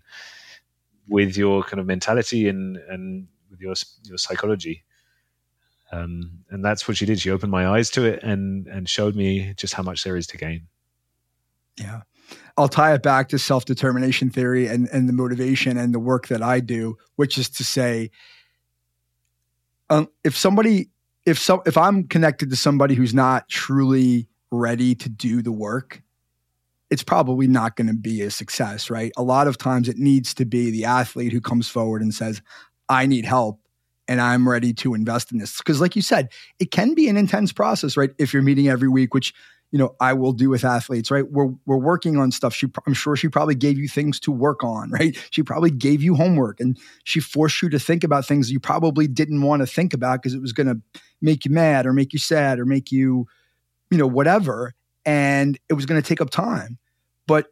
[1.07, 4.83] with your kind of mentality and, and with your, your psychology.
[5.91, 7.19] Um, and that's what she did.
[7.19, 10.27] She opened my eyes to it and, and showed me just how much there is
[10.27, 10.67] to gain.
[11.77, 12.01] Yeah.
[12.57, 16.27] I'll tie it back to self determination theory and, and the motivation and the work
[16.29, 18.11] that I do, which is to say,
[19.89, 20.89] um, if somebody
[21.25, 26.01] if some if I'm connected to somebody who's not truly ready to do the work,
[26.89, 29.11] it's probably not going to be a success, right?
[29.17, 32.41] A lot of times it needs to be the athlete who comes forward and says,
[32.89, 33.59] "I need help."
[34.07, 35.57] and I'm ready to invest in this.
[35.57, 38.11] Because, like you said, it can be an intense process, right?
[38.19, 39.33] If you're meeting every week, which
[39.75, 41.29] you know, I will do with athletes, right?
[41.29, 42.53] We're, we're working on stuff.
[42.53, 45.17] She, I'm sure she probably gave you things to work on, right?
[45.31, 49.05] She probably gave you homework and she forced you to think about things you probably
[49.05, 50.79] didn't want to think about because it was going to
[51.25, 53.27] make you mad or make you sad or make you,
[53.91, 54.73] you know, whatever.
[55.05, 56.77] And it was going to take up time.
[57.27, 57.47] But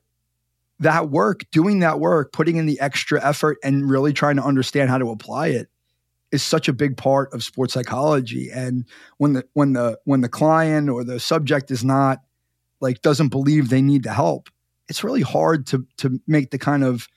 [0.79, 4.89] that work, doing that work, putting in the extra effort and really trying to understand
[4.89, 5.67] how to apply it
[6.31, 8.49] is such a big part of sports psychology.
[8.51, 8.85] And
[9.17, 12.21] when the when the when the client or the subject is not
[12.81, 14.49] like doesn't believe they need the help,
[14.89, 17.07] it's really hard to to make the kind of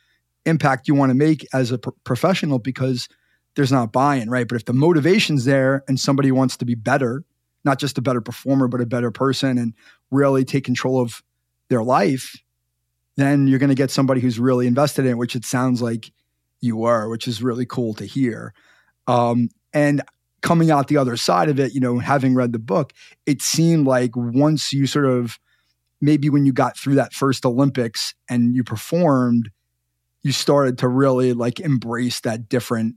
[0.44, 3.08] impact you want to make as a professional because
[3.56, 4.46] there's not buy-in, right?
[4.46, 7.24] But if the motivation's there and somebody wants to be better,
[7.64, 9.74] not just a better performer, but a better person and
[10.10, 11.22] really take control of
[11.68, 12.36] their life,
[13.16, 16.12] then you're going to get somebody who's really invested in it, which it sounds like
[16.60, 18.52] you are, which is really cool to hear.
[19.06, 20.02] Um, and
[20.42, 22.92] coming out the other side of it, you know, having read the book,
[23.24, 25.38] it seemed like once you sort of
[26.00, 29.50] maybe when you got through that first Olympics and you performed,
[30.22, 32.96] you started to really like embrace that different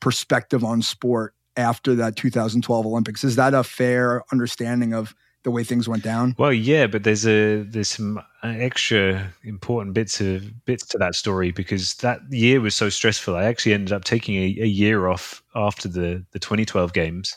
[0.00, 3.24] perspective on sport after that 2012 Olympics.
[3.24, 6.34] Is that a fair understanding of the way things went down?
[6.38, 11.50] Well, yeah, but there's a there's some extra important bits of bits to that story
[11.50, 13.36] because that year was so stressful.
[13.36, 17.36] I actually ended up taking a, a year off after the the 2012 games.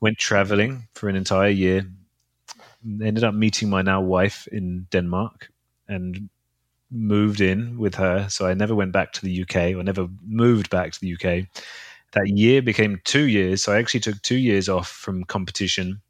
[0.00, 1.86] Went traveling for an entire year.
[2.84, 5.50] Ended up meeting my now wife in Denmark
[5.88, 6.28] and
[6.90, 8.28] moved in with her.
[8.28, 11.48] So I never went back to the UK or never moved back to the UK.
[12.12, 13.62] That year became two years.
[13.62, 16.00] So I actually took two years off from competition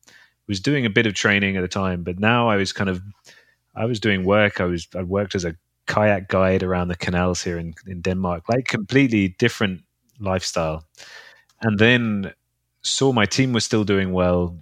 [0.49, 3.03] was doing a bit of training at the time, but now I was kind of
[3.77, 4.61] I was doing work.
[4.61, 5.55] I was I worked as a
[5.87, 9.83] kayak guide around the canals here in, in Denmark, like completely different
[10.19, 10.85] lifestyle.
[11.63, 12.33] And then
[12.83, 14.59] saw my team was still doing well,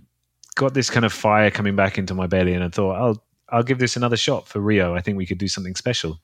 [0.56, 3.62] got this kind of fire coming back into my belly, and I thought I'll I'll
[3.62, 4.94] give this another shot for Rio.
[4.94, 6.18] I think we could do something special.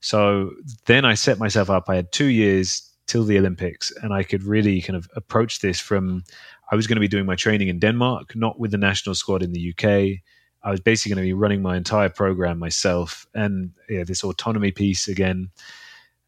[0.00, 0.52] So
[0.86, 1.84] then I set myself up.
[1.88, 5.80] I had two years till the Olympics, and I could really kind of approach this
[5.80, 6.24] from
[6.70, 9.42] I was going to be doing my training in Denmark, not with the national squad
[9.42, 10.20] in the UK.
[10.62, 14.72] I was basically going to be running my entire program myself, and yeah, this autonomy
[14.72, 15.50] piece again.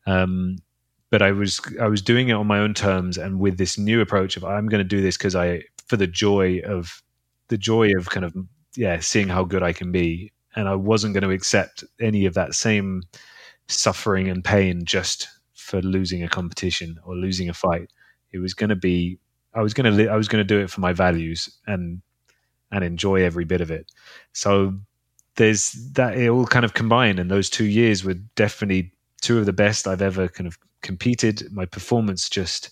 [0.06, 0.58] Um,
[1.10, 4.00] but I was I was doing it on my own terms and with this new
[4.00, 7.02] approach of I'm going to do this because I for the joy of
[7.48, 8.34] the joy of kind of
[8.76, 12.34] yeah seeing how good I can be, and I wasn't going to accept any of
[12.34, 13.02] that same
[13.68, 15.28] suffering and pain just
[15.68, 17.90] for losing a competition or losing a fight.
[18.32, 19.18] It was going to be
[19.54, 22.00] I was going to I was going to do it for my values and
[22.70, 23.90] and enjoy every bit of it.
[24.32, 24.74] So
[25.36, 29.46] there's that it all kind of combined, and those two years were definitely two of
[29.46, 31.52] the best I've ever kind of competed.
[31.52, 32.70] My performance just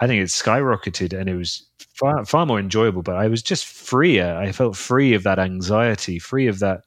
[0.00, 3.64] I think it skyrocketed and it was far, far more enjoyable, but I was just
[3.64, 4.36] freer.
[4.36, 6.82] I felt free of that anxiety, free of that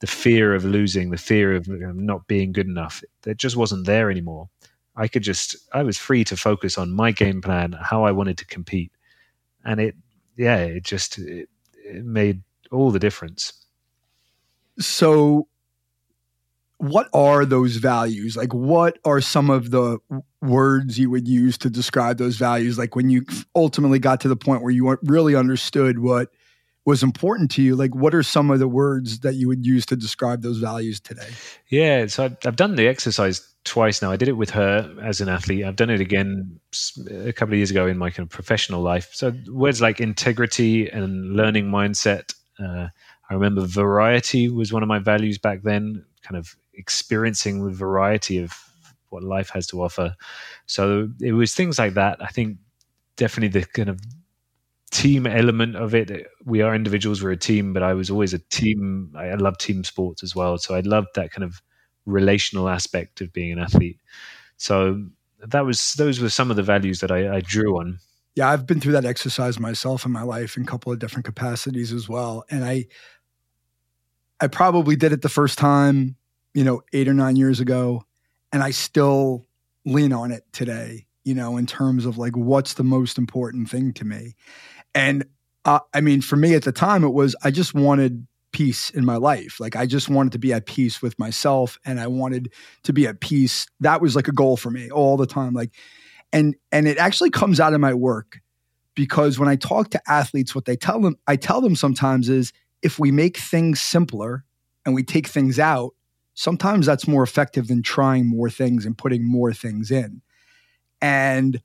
[0.00, 3.04] the fear of losing, the fear of not being good enough.
[3.26, 4.48] It just wasn't there anymore.
[4.96, 8.38] I could just, I was free to focus on my game plan, how I wanted
[8.38, 8.92] to compete.
[9.64, 9.94] And it,
[10.36, 11.48] yeah, it just, it,
[11.84, 13.52] it made all the difference.
[14.78, 15.48] So,
[16.78, 18.36] what are those values?
[18.36, 19.98] Like, what are some of the
[20.40, 22.78] words you would use to describe those values?
[22.78, 26.30] Like, when you ultimately got to the point where you really understood what
[26.86, 29.84] was important to you like what are some of the words that you would use
[29.86, 31.28] to describe those values today
[31.68, 35.20] yeah so i've, I've done the exercise twice now i did it with her as
[35.20, 36.58] an athlete i've done it again
[37.10, 40.88] a couple of years ago in my kind of professional life so words like integrity
[40.88, 42.88] and learning mindset uh,
[43.28, 48.38] i remember variety was one of my values back then kind of experiencing the variety
[48.38, 48.52] of
[49.10, 50.14] what life has to offer
[50.66, 52.56] so it was things like that i think
[53.16, 54.00] definitely the kind of
[54.90, 56.26] team element of it.
[56.44, 59.14] We are individuals, we're a team, but I was always a team.
[59.16, 60.58] I love team sports as well.
[60.58, 61.62] So I loved that kind of
[62.10, 63.98] relational aspect of being an athlete.
[64.56, 65.06] So
[65.46, 67.98] that was those were some of the values that I, I drew on.
[68.34, 71.24] Yeah, I've been through that exercise myself in my life in a couple of different
[71.24, 72.44] capacities as well.
[72.50, 72.86] And I
[74.40, 76.16] I probably did it the first time,
[76.54, 78.04] you know, eight or nine years ago.
[78.52, 79.46] And I still
[79.84, 83.92] lean on it today, you know, in terms of like what's the most important thing
[83.94, 84.34] to me.
[84.94, 85.24] And
[85.64, 89.04] uh, I mean, for me at the time, it was I just wanted peace in
[89.04, 89.60] my life.
[89.60, 92.52] Like I just wanted to be at peace with myself and I wanted
[92.84, 93.66] to be at peace.
[93.80, 95.54] That was like a goal for me all the time.
[95.54, 95.72] Like,
[96.32, 98.40] and, and it actually comes out of my work
[98.94, 102.52] because when I talk to athletes, what they tell them, I tell them sometimes is
[102.82, 104.44] if we make things simpler
[104.84, 105.94] and we take things out,
[106.34, 110.22] sometimes that's more effective than trying more things and putting more things in.
[111.02, 111.60] And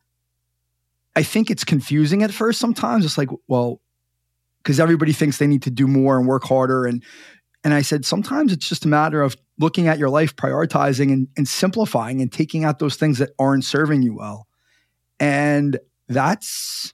[1.15, 3.05] I think it's confusing at first sometimes.
[3.05, 3.81] It's like, well,
[4.65, 6.85] because everybody thinks they need to do more and work harder.
[6.85, 7.03] And
[7.63, 11.27] and I said, sometimes it's just a matter of looking at your life, prioritizing and,
[11.37, 14.47] and simplifying and taking out those things that aren't serving you well.
[15.19, 16.93] And that's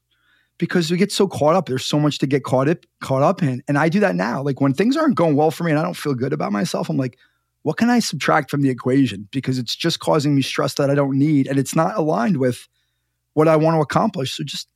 [0.57, 1.65] because we get so caught up.
[1.65, 3.63] There's so much to get caught up caught up in.
[3.67, 4.41] And I do that now.
[4.43, 6.89] Like when things aren't going well for me and I don't feel good about myself,
[6.89, 7.17] I'm like,
[7.63, 9.29] what can I subtract from the equation?
[9.31, 11.47] Because it's just causing me stress that I don't need.
[11.47, 12.67] And it's not aligned with
[13.33, 14.35] what I want to accomplish.
[14.35, 14.69] So just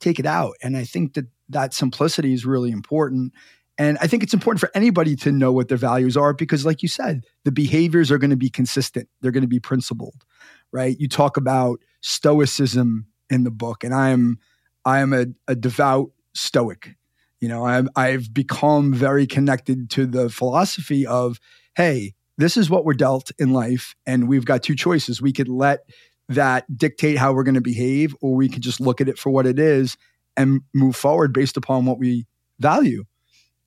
[0.00, 0.54] take it out.
[0.62, 3.32] And I think that that simplicity is really important.
[3.78, 6.82] And I think it's important for anybody to know what their values are because, like
[6.82, 9.08] you said, the behaviors are going to be consistent.
[9.20, 10.24] They're going to be principled,
[10.72, 10.96] right?
[10.98, 14.38] You talk about stoicism in the book, and I am
[14.84, 16.96] I am a, a devout stoic.
[17.40, 21.38] You know, I'm, I've become very connected to the philosophy of,
[21.76, 25.20] hey, this is what we're dealt in life, and we've got two choices.
[25.20, 25.80] We could let
[26.28, 29.30] that dictate how we're going to behave, or we could just look at it for
[29.30, 29.98] what it is
[30.36, 32.26] and move forward based upon what we
[32.58, 33.04] value.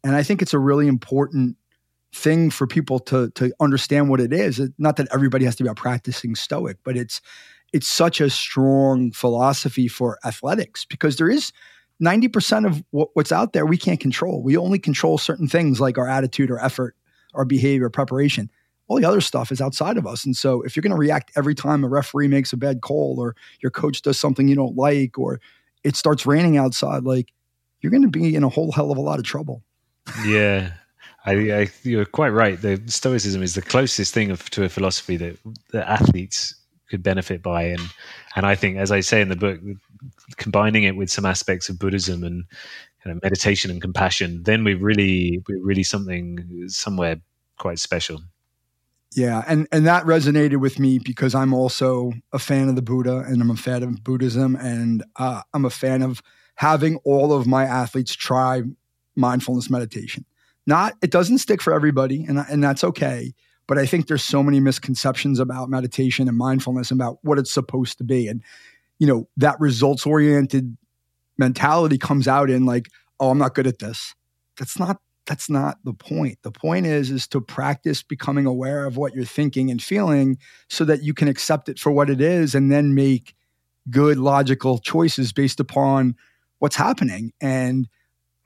[0.03, 1.57] And I think it's a really important
[2.13, 4.61] thing for people to to understand what it is.
[4.77, 7.21] Not that everybody has to be a practicing stoic, but it's
[7.71, 11.51] it's such a strong philosophy for athletics because there is
[12.01, 14.41] 90% of what, what's out there we can't control.
[14.41, 16.95] We only control certain things like our attitude or effort,
[17.35, 18.49] our behavior, preparation
[18.89, 20.25] all the other stuff is outside of us.
[20.25, 23.17] And so if you're going to react every time a referee makes a bad call
[23.19, 25.39] or your coach does something you don't like or
[25.83, 27.31] it starts raining outside, like
[27.81, 29.63] you're going to be in a whole hell of a lot of trouble.
[30.25, 30.71] Yeah.
[31.25, 32.59] I, I, you're quite right.
[32.59, 35.37] The Stoicism is the closest thing of, to a philosophy that,
[35.71, 36.55] that athletes
[36.89, 37.81] could benefit by, and
[38.35, 39.59] and I think, as I say in the book,
[40.37, 42.45] combining it with some aspects of Buddhism and
[43.21, 47.17] meditation and compassion, then we really we're really something somewhere
[47.57, 48.21] quite special.
[49.15, 53.23] Yeah, and and that resonated with me because I'm also a fan of the Buddha
[53.27, 56.21] and I'm a fan of Buddhism and uh, I'm a fan of
[56.55, 58.61] having all of my athletes try
[59.15, 60.25] mindfulness meditation.
[60.67, 63.33] Not it doesn't stick for everybody and and that's okay,
[63.69, 67.99] but I think there's so many misconceptions about meditation and mindfulness about what it's supposed
[67.99, 68.27] to be.
[68.27, 68.41] And,
[68.97, 70.75] you know, that results oriented
[71.37, 72.89] mentality comes out in like,
[73.19, 74.15] oh, I'm not good at this.
[74.57, 74.99] That's not
[75.29, 76.39] that's not the point.
[76.41, 80.83] The point is is to practice becoming aware of what you're thinking and feeling so
[80.85, 83.35] that you can accept it for what it is and then make
[83.91, 86.15] good logical choices based upon
[86.57, 87.31] what's happening.
[87.39, 87.87] And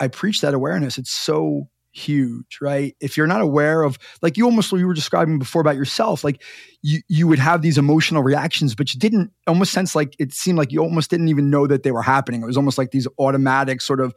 [0.02, 0.98] I preach that awareness.
[0.98, 2.98] It's so huge, right?
[3.00, 6.44] If you're not aware of like you almost you were describing before about yourself, like
[6.82, 10.58] you you would have these emotional reactions, but you didn't almost sense like it seemed
[10.58, 12.44] like you almost didn't even know that they were happening.
[12.44, 14.14] It was almost like these automatic sort of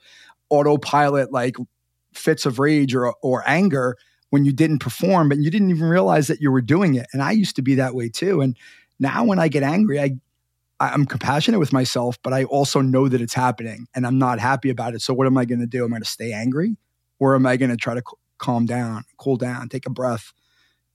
[0.51, 1.57] autopilot like
[2.17, 3.97] fits of rage or or anger
[4.31, 7.07] when you didn't perform, but you didn't even realize that you were doing it.
[7.13, 8.41] And I used to be that way too.
[8.41, 8.57] And
[8.99, 10.17] now when I get angry, I
[10.79, 14.69] I'm compassionate with myself, but I also know that it's happening and I'm not happy
[14.69, 15.01] about it.
[15.01, 15.85] So what am I going to do?
[15.85, 16.77] Am I going to stay angry
[17.19, 18.03] or am I going to try to
[18.39, 20.35] calm down, cool down, take a breath,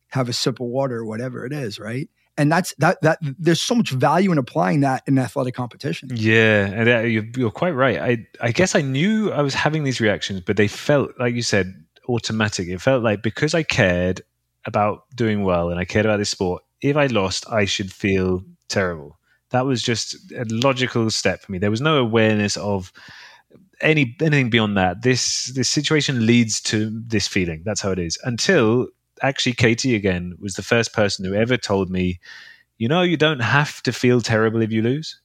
[0.10, 2.10] have a sip of water, whatever it is, right?
[2.38, 6.10] And that's that that there's so much value in applying that in athletic competition.
[6.14, 8.00] Yeah and uh, you're, you're quite right.
[8.00, 11.44] I i guess i knew i was having these reactions but they felt like you
[11.44, 11.74] said
[12.10, 12.68] automatic.
[12.68, 14.22] It felt like because i cared
[14.66, 18.44] about doing well and i cared about this sport if i lost i should feel
[18.72, 19.18] terrible.
[19.52, 21.58] That was just a logical step for me.
[21.58, 22.92] There was no awareness of
[23.82, 25.02] any anything beyond that.
[25.02, 27.62] This this situation leads to this feeling.
[27.66, 28.18] That's how it is.
[28.24, 28.88] Until
[29.22, 32.20] actually Katie again was the first person who ever told me,
[32.78, 35.20] you know, you don't have to feel terrible if you lose.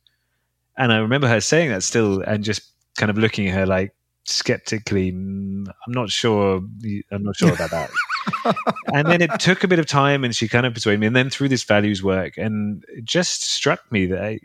[0.77, 2.63] And I remember her saying that still and just
[2.97, 3.95] kind of looking at her like
[4.25, 6.63] skeptically, mm, I'm not sure,
[7.11, 7.91] I'm not sure about that.
[8.93, 11.07] and then it took a bit of time and she kind of persuaded me.
[11.07, 14.41] And then through this values work, and it just struck me that I,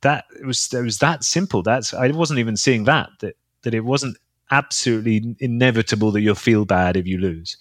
[0.00, 1.62] that it was, it was that simple.
[1.62, 4.16] That's, I wasn't even seeing that, that, that it wasn't
[4.50, 7.56] absolutely inevitable that you'll feel bad if you lose.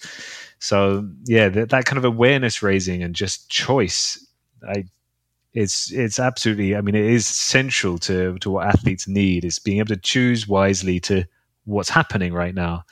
[0.60, 4.26] So yeah, that, that kind of awareness raising and just choice,
[4.68, 4.86] I
[5.53, 6.76] it's it's absolutely.
[6.76, 10.47] I mean, it is central to to what athletes need is being able to choose
[10.47, 11.26] wisely to
[11.64, 12.84] what's happening right now.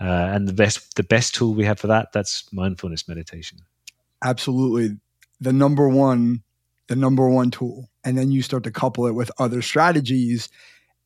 [0.00, 3.58] Uh, and the best the best tool we have for that that's mindfulness meditation.
[4.24, 4.96] Absolutely,
[5.40, 6.42] the number one
[6.86, 10.48] the number one tool, and then you start to couple it with other strategies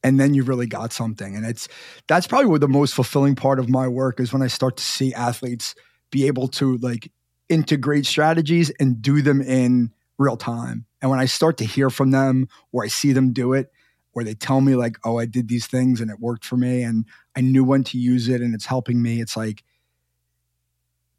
[0.05, 1.68] and then you've really got something and it's
[2.09, 4.82] that's probably what the most fulfilling part of my work is when i start to
[4.82, 5.74] see athletes
[6.12, 7.10] be able to like
[7.48, 10.86] integrate strategies and do them in real time.
[11.00, 13.72] And when I start to hear from them or I see them do it,
[14.12, 16.82] where they tell me like, "Oh, I did these things and it worked for me
[16.82, 19.64] and I knew when to use it and it's helping me." It's like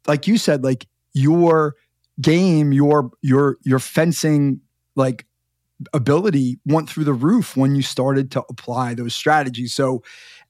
[0.06, 1.74] like you said like your
[2.20, 4.60] game, your your your fencing
[4.96, 5.26] like
[5.92, 9.74] ability went through the roof when you started to apply those strategies.
[9.74, 10.02] So,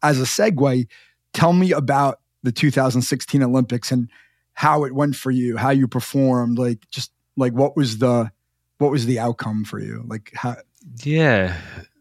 [0.02, 0.86] as a segue,
[1.32, 4.08] tell me about the 2016 Olympics and
[4.54, 8.30] how it went for you, how you performed, like just like what was the
[8.78, 10.04] what was the outcome for you?
[10.06, 10.56] Like how
[11.02, 11.56] Yeah.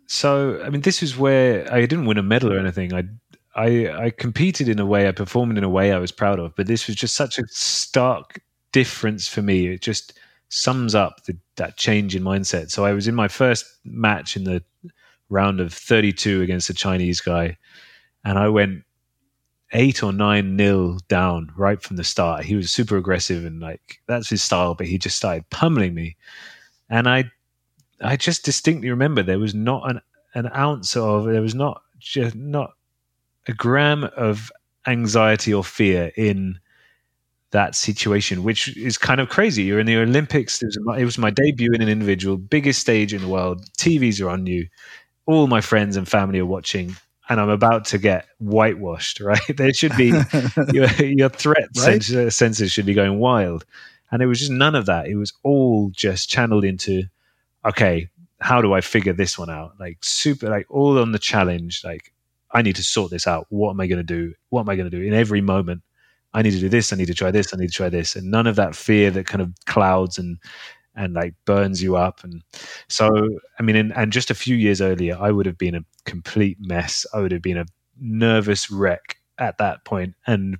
[0.07, 2.93] So I mean this is where I didn't win a medal or anything.
[2.93, 3.03] I
[3.55, 6.55] I I competed in a way, I performed in a way I was proud of,
[6.55, 8.39] but this was just such a stark
[8.71, 9.67] difference for me.
[9.67, 10.17] It just
[10.49, 12.69] sums up the, that change in mindset.
[12.69, 14.63] So I was in my first match in the
[15.29, 17.57] round of 32 against a Chinese guy
[18.23, 18.83] and I went
[19.73, 22.45] eight or nine nil down right from the start.
[22.45, 26.15] He was super aggressive and like that's his style, but he just started pummeling me.
[26.89, 27.31] And I
[28.01, 30.01] I just distinctly remember there was not an
[30.35, 32.73] an ounce of there was not just not
[33.47, 34.51] a gram of
[34.87, 36.59] anxiety or fear in
[37.51, 39.63] that situation, which is kind of crazy.
[39.63, 40.61] You're in the Olympics.
[40.61, 43.63] It was, my, it was my debut in an individual, biggest stage in the world.
[43.77, 44.67] TVs are on you.
[45.25, 46.95] All my friends and family are watching
[47.29, 49.41] and I'm about to get whitewashed, right?
[49.55, 50.13] There should be
[50.73, 52.03] your, your threat right?
[52.03, 53.65] senses should be going wild.
[54.11, 55.07] And it was just none of that.
[55.07, 57.03] It was all just channeled into,
[57.65, 58.09] okay,
[58.39, 59.73] how do I figure this one out?
[59.79, 61.81] Like super, like all on the challenge.
[61.83, 62.13] Like
[62.51, 63.47] I need to sort this out.
[63.49, 64.33] What am I going to do?
[64.49, 65.81] What am I going to do in every moment?
[66.35, 66.91] I need to do this.
[66.91, 67.53] I need to try this.
[67.53, 68.15] I need to try this.
[68.15, 70.37] And none of that fear that kind of clouds and
[70.95, 72.23] and like burns you up.
[72.23, 72.41] And
[72.87, 73.09] so,
[73.59, 76.57] I mean, and, and just a few years earlier, I would have been a complete
[76.59, 77.05] mess.
[77.13, 77.65] I would have been a
[77.99, 80.57] nervous wreck at that point and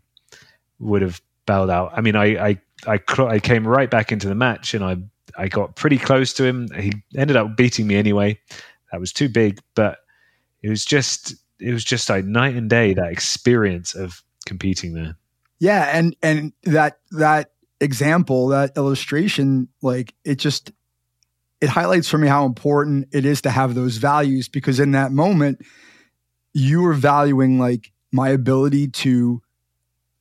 [0.79, 1.91] would have bailed out.
[1.95, 4.97] I mean, I, I, I, I came right back into the match and I,
[5.37, 6.69] I got pretty close to him.
[6.79, 8.39] He ended up beating me anyway.
[8.91, 9.99] That was too big, but
[10.61, 15.15] it was just, it was just like night and day that experience of competing there.
[15.59, 17.51] Yeah, and and that that
[17.83, 20.71] example, that illustration, like it just
[21.61, 25.11] it highlights for me how important it is to have those values because in that
[25.13, 25.59] moment
[26.53, 29.41] you are valuing like my ability to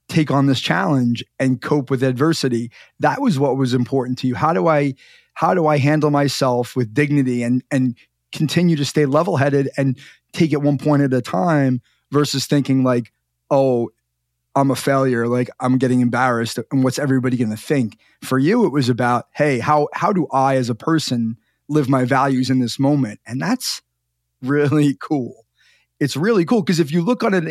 [0.09, 2.71] take on this challenge and cope with adversity.
[3.01, 4.35] That was what was important to you.
[4.35, 4.95] How do I
[5.35, 7.97] how do I handle myself with dignity and and
[8.33, 9.99] continue to stay level headed and
[10.33, 13.13] take it one point at a time versus thinking like,
[13.51, 13.91] oh,
[14.55, 17.99] I'm a failure, like I'm getting embarrassed and what's everybody going to think?
[18.23, 21.39] For you it was about, hey, how how do I as a person
[21.69, 23.21] live my values in this moment?
[23.27, 23.81] And that's
[24.43, 25.47] really cool.
[26.01, 27.45] It's really cool because if you look on it,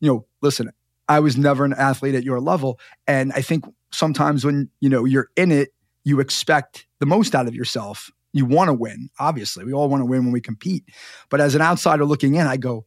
[0.00, 0.70] you know, listen,
[1.08, 5.04] I was never an athlete at your level and I think sometimes when, you know,
[5.04, 5.70] you're in it,
[6.04, 8.10] you expect the most out of yourself.
[8.32, 9.64] You want to win, obviously.
[9.64, 10.84] We all want to win when we compete.
[11.30, 12.86] But as an outsider looking in, I go,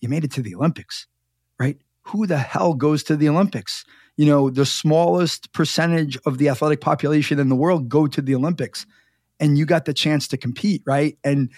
[0.00, 1.06] you made it to the Olympics?
[2.06, 3.84] Who the hell goes to the Olympics?
[4.16, 8.34] You know, the smallest percentage of the athletic population in the world go to the
[8.34, 8.86] Olympics.
[9.38, 11.18] And you got the chance to compete, right?
[11.22, 11.50] And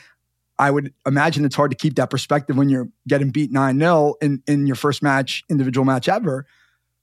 [0.59, 4.15] I would imagine it's hard to keep that perspective when you're getting beat 9 0
[4.21, 6.47] in, in your first match, individual match ever.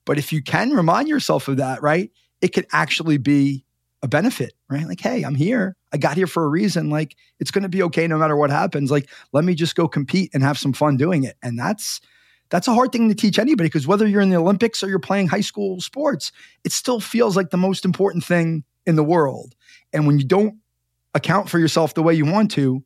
[0.05, 3.63] But if you can remind yourself of that, right, it could actually be
[4.01, 4.87] a benefit, right?
[4.87, 5.77] Like, hey, I'm here.
[5.93, 6.89] I got here for a reason.
[6.89, 8.91] Like, it's going to be okay no matter what happens.
[8.91, 11.37] Like, let me just go compete and have some fun doing it.
[11.41, 12.01] And that's,
[12.49, 14.99] that's a hard thing to teach anybody because whether you're in the Olympics or you're
[14.99, 16.31] playing high school sports,
[16.63, 19.55] it still feels like the most important thing in the world.
[19.93, 20.55] And when you don't
[21.13, 22.83] account for yourself the way you want to,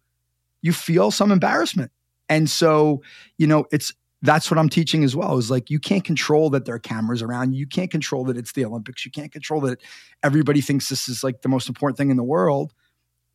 [0.61, 1.91] you feel some embarrassment.
[2.29, 3.01] And so,
[3.37, 5.37] you know, it's that's what I'm teaching as well.
[5.37, 7.59] Is like you can't control that there are cameras around you.
[7.59, 9.05] You can't control that it's the Olympics.
[9.05, 9.81] You can't control that
[10.23, 12.73] everybody thinks this is like the most important thing in the world.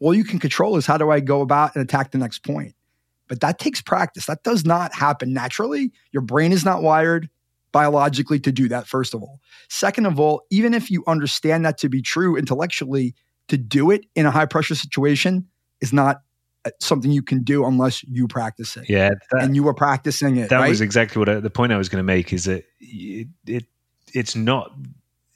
[0.00, 2.74] All you can control is how do I go about and attack the next point.
[3.28, 4.26] But that takes practice.
[4.26, 5.92] That does not happen naturally.
[6.12, 7.28] Your brain is not wired
[7.72, 9.40] biologically to do that, first of all.
[9.68, 13.14] Second of all, even if you understand that to be true intellectually,
[13.48, 15.46] to do it in a high pressure situation
[15.80, 16.22] is not
[16.64, 18.88] uh, something you can do unless you practice it.
[18.88, 20.50] Yeah, that, and you were practicing it.
[20.50, 20.68] That right?
[20.68, 22.32] was exactly what I, the point I was going to make.
[22.32, 23.64] Is that it, it
[24.14, 24.72] it's not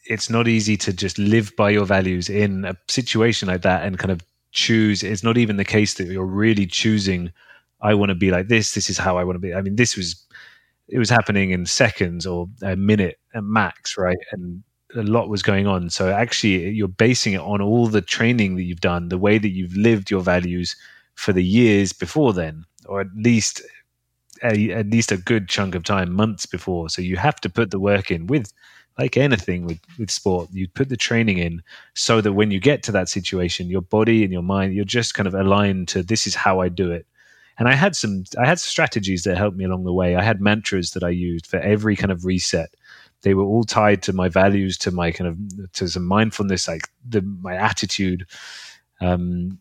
[0.06, 3.98] it's not easy to just live by your values in a situation like that and
[3.98, 4.22] kind of
[4.52, 5.02] choose.
[5.02, 7.32] It's not even the case that you're really choosing
[7.80, 8.74] I want to be like this.
[8.74, 9.54] This is how I want to be.
[9.54, 10.24] I mean, this was
[10.88, 14.18] it was happening in seconds or a minute at max, right?
[14.32, 14.62] And
[14.96, 15.90] a lot was going on.
[15.90, 19.50] So actually, you're basing it on all the training that you've done, the way that
[19.50, 20.74] you've lived your values
[21.14, 23.60] for the years before then, or at least
[24.42, 26.88] a, at least a good chunk of time, months before.
[26.88, 28.52] So you have to put the work in with
[28.98, 31.62] like anything with, with sport, you put the training in
[31.94, 35.14] so that when you get to that situation, your body and your mind, you're just
[35.14, 37.06] kind of aligned to this is how I do it.
[37.58, 40.16] And I had some, I had strategies that helped me along the way.
[40.16, 42.70] I had mantras that I used for every kind of reset.
[43.22, 46.88] They were all tied to my values, to my kind of, to some mindfulness, like
[47.08, 48.26] the, my attitude.
[49.00, 49.58] Um,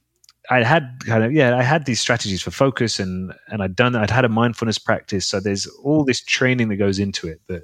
[0.49, 3.95] I had kind of yeah, I had these strategies for focus and and I'd done
[3.95, 5.27] I'd had a mindfulness practice.
[5.27, 7.41] So there's all this training that goes into it.
[7.47, 7.63] But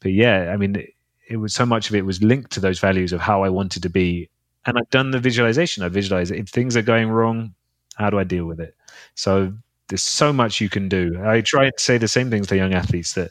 [0.00, 0.90] but yeah, I mean, it,
[1.28, 3.82] it was so much of it was linked to those values of how I wanted
[3.82, 4.28] to be.
[4.66, 5.82] And I've done the visualization.
[5.82, 7.54] I visualize if things are going wrong,
[7.96, 8.74] how do I deal with it?
[9.14, 9.52] So
[9.88, 11.20] there's so much you can do.
[11.24, 13.30] I try to say the same things to young athletes that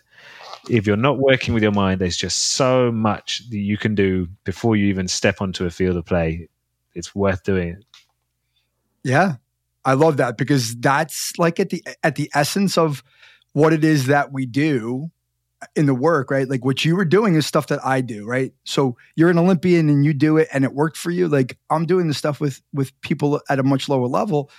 [0.69, 4.27] if you're not working with your mind, there's just so much that you can do
[4.43, 6.47] before you even step onto a field of play.
[6.93, 7.85] It's worth doing it.
[9.03, 9.35] Yeah.
[9.85, 13.03] I love that because that's like at the at the essence of
[13.51, 15.11] what it is that we do
[15.75, 16.47] in the work, right?
[16.49, 18.53] Like what you were doing is stuff that I do, right?
[18.63, 21.27] So you're an Olympian and you do it and it worked for you.
[21.27, 24.49] Like I'm doing the stuff with with people at a much lower level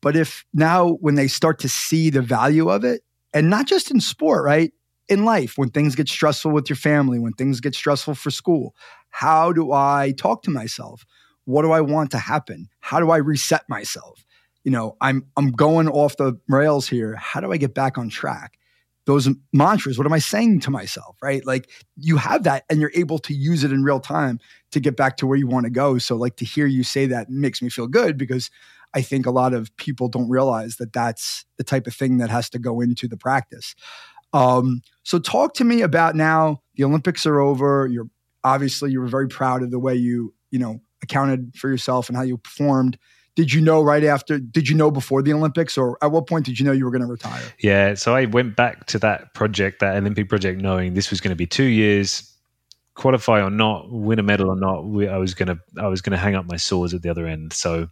[0.00, 3.02] but if now when they start to see the value of it,
[3.34, 4.72] and not just in sport, right?
[5.08, 8.74] In life, when things get stressful with your family, when things get stressful for school,
[9.10, 11.04] how do I talk to myself?
[11.44, 12.68] What do I want to happen?
[12.80, 14.24] How do I reset myself?
[14.64, 17.16] You know, I'm I'm going off the rails here.
[17.16, 18.58] How do I get back on track?
[19.06, 21.44] Those mantras, what am I saying to myself, right?
[21.46, 24.38] Like you have that and you're able to use it in real time
[24.72, 25.96] to get back to where you want to go.
[25.96, 28.50] So like to hear you say that makes me feel good because
[28.94, 32.30] I think a lot of people don't realize that that's the type of thing that
[32.30, 33.74] has to go into the practice.
[34.32, 37.86] Um, so talk to me about now the Olympics are over.
[37.86, 38.08] You're
[38.44, 42.16] obviously you were very proud of the way you you know accounted for yourself and
[42.16, 42.98] how you performed.
[43.36, 44.38] Did you know right after?
[44.38, 46.90] Did you know before the Olympics, or at what point did you know you were
[46.90, 47.40] going to retire?
[47.60, 51.30] Yeah, so I went back to that project, that Olympic project, knowing this was going
[51.30, 52.34] to be two years,
[52.94, 54.86] qualify or not, win a medal or not.
[54.86, 57.26] We, I was to I was going to hang up my swords at the other
[57.26, 57.52] end.
[57.52, 57.86] So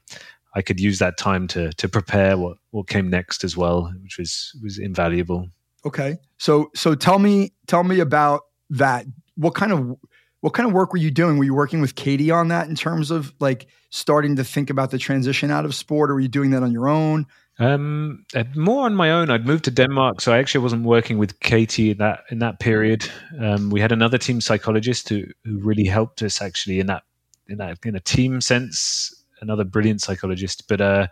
[0.56, 4.18] I could use that time to to prepare what what came next as well, which
[4.18, 5.48] was was invaluable.
[5.84, 8.40] Okay, so so tell me tell me about
[8.70, 9.04] that.
[9.36, 9.96] What kind of
[10.40, 11.36] what kind of work were you doing?
[11.36, 14.90] Were you working with Katie on that in terms of like starting to think about
[14.90, 17.26] the transition out of sport, or were you doing that on your own?
[17.58, 19.30] Um, uh, more on my own.
[19.30, 22.60] I'd moved to Denmark, so I actually wasn't working with Katie in that in that
[22.60, 23.08] period.
[23.38, 27.02] Um, we had another team psychologist who who really helped us actually in that
[27.48, 29.12] in that in a team sense.
[29.40, 31.06] Another brilliant psychologist, but uh,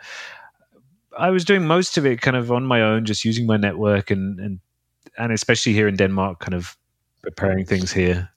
[1.19, 4.11] I was doing most of it kind of on my own, just using my network
[4.11, 4.61] and and
[5.17, 6.77] and especially here in Denmark, kind of
[7.23, 8.31] preparing things here.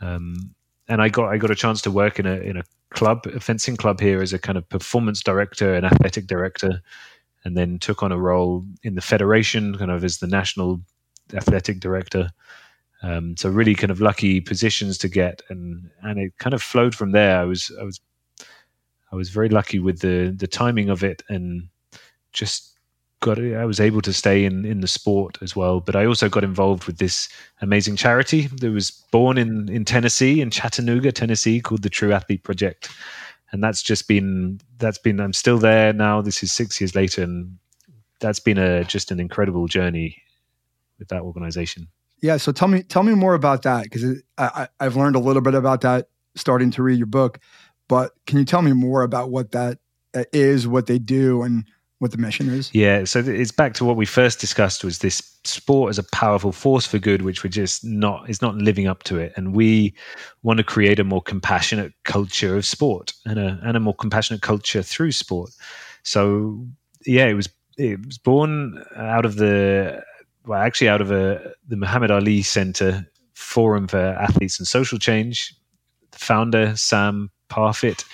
[0.00, 0.54] Um,
[0.88, 3.40] and I got I got a chance to work in a in a club, a
[3.40, 6.82] fencing club here as a kind of performance director and athletic director
[7.44, 10.80] and then took on a role in the federation, kind of as the national
[11.34, 12.30] athletic director.
[13.02, 16.94] Um, so really, kind of lucky positions to get, and and it kind of flowed
[16.94, 17.40] from there.
[17.40, 18.00] I was I was
[19.12, 21.68] I was very lucky with the the timing of it, and
[22.32, 22.72] just
[23.20, 25.80] got I was able to stay in in the sport as well.
[25.80, 27.28] But I also got involved with this
[27.60, 32.42] amazing charity that was born in in Tennessee, in Chattanooga, Tennessee, called the True Athlete
[32.42, 32.90] Project.
[33.52, 36.22] And that's just been that's been i'm still there now.
[36.22, 37.58] This is six years later and
[38.20, 40.22] that's been a just an incredible journey
[40.98, 41.88] with that organization.
[42.20, 45.54] Yeah so tell me tell me more about that because i've learned a little bit
[45.54, 47.40] about that starting to read your book
[47.92, 49.76] but can you tell me more about what that
[50.14, 51.66] uh, is what they do and
[51.98, 52.70] what the mission is?
[52.72, 56.52] Yeah, so it's back to what we first discussed was this sport as a powerful
[56.52, 59.92] force for good, which we're just not is not living up to it, and we
[60.42, 64.40] want to create a more compassionate culture of sport and a and a more compassionate
[64.40, 65.50] culture through sport.
[66.02, 66.66] So
[67.04, 70.02] yeah, it was it was born out of the
[70.46, 75.54] well, actually out of a the Muhammad Ali Center Forum for Athletes and Social Change.
[76.12, 78.04] The founder Sam Parfitt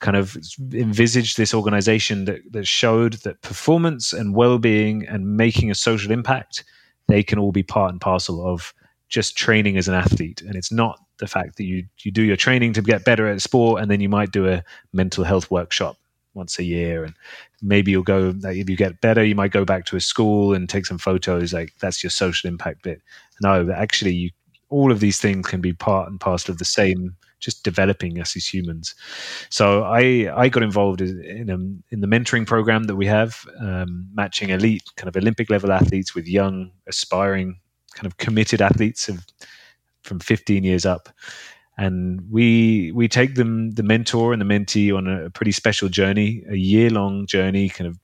[0.00, 0.36] kind of
[0.72, 6.64] envisaged this organization that, that showed that performance and well-being and making a social impact
[7.06, 8.74] they can all be part and parcel of
[9.08, 10.42] just training as an athlete.
[10.42, 13.40] And it's not the fact that you you do your training to get better at
[13.40, 15.96] sport and then you might do a mental health workshop
[16.34, 17.04] once a year.
[17.04, 17.14] And
[17.62, 20.68] maybe you'll go if you get better you might go back to a school and
[20.68, 23.00] take some photos like that's your social impact bit.
[23.40, 24.30] No but actually you
[24.70, 27.14] all of these things can be part and parcel of the same
[27.44, 28.94] just developing us as humans.
[29.50, 34.08] So I I got involved in a, in the mentoring program that we have, um,
[34.14, 37.60] matching elite kind of Olympic level athletes with young aspiring
[37.94, 39.24] kind of committed athletes of,
[40.02, 41.08] from 15 years up.
[41.76, 46.44] And we we take them the mentor and the mentee on a pretty special journey,
[46.48, 47.98] a year long journey, kind of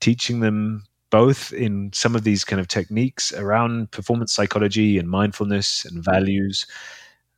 [0.00, 5.84] teaching them both in some of these kind of techniques around performance psychology and mindfulness
[5.84, 6.66] and values,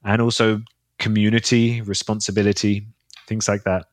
[0.05, 0.61] and also
[1.01, 2.87] community responsibility,
[3.27, 3.87] things like that.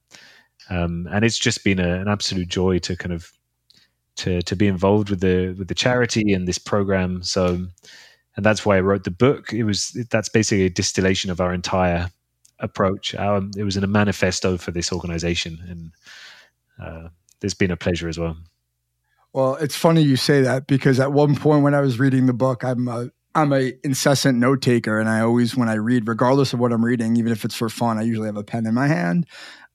[0.69, 3.31] Um, and it's just been a, an absolute joy to kind of
[4.17, 7.23] to to be involved with the with the charity and this program.
[7.23, 7.65] So,
[8.35, 9.53] and that's why I wrote the book.
[9.53, 12.11] It was that's basically a distillation of our entire
[12.59, 13.15] approach.
[13.15, 15.91] Our, it was in a manifesto for this organization, and
[16.85, 17.09] uh,
[17.41, 18.37] it's been a pleasure as well.
[19.33, 22.33] Well, it's funny you say that because at one point when I was reading the
[22.33, 26.53] book, I'm a I'm a incessant note taker, and I always, when I read, regardless
[26.53, 28.73] of what I'm reading, even if it's for fun, I usually have a pen in
[28.73, 29.27] my hand.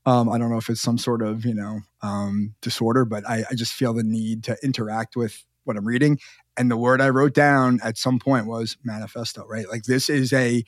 [0.05, 3.45] Um, I don't know if it's some sort of you know um, disorder, but I,
[3.49, 6.19] I just feel the need to interact with what I'm reading.
[6.57, 9.47] And the word I wrote down at some point was manifesto.
[9.47, 10.65] Right, like this is a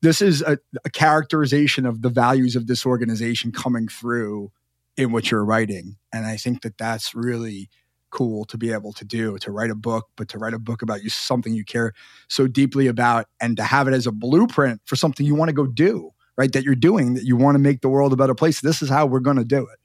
[0.00, 4.52] this is a, a characterization of the values of this organization coming through
[4.96, 7.68] in what you're writing, and I think that that's really
[8.10, 10.82] cool to be able to do to write a book but to write a book
[10.82, 11.92] about you something you care
[12.28, 15.54] so deeply about and to have it as a blueprint for something you want to
[15.54, 18.34] go do right that you're doing that you want to make the world a better
[18.34, 18.62] place.
[18.62, 19.78] This is how we're going to do it.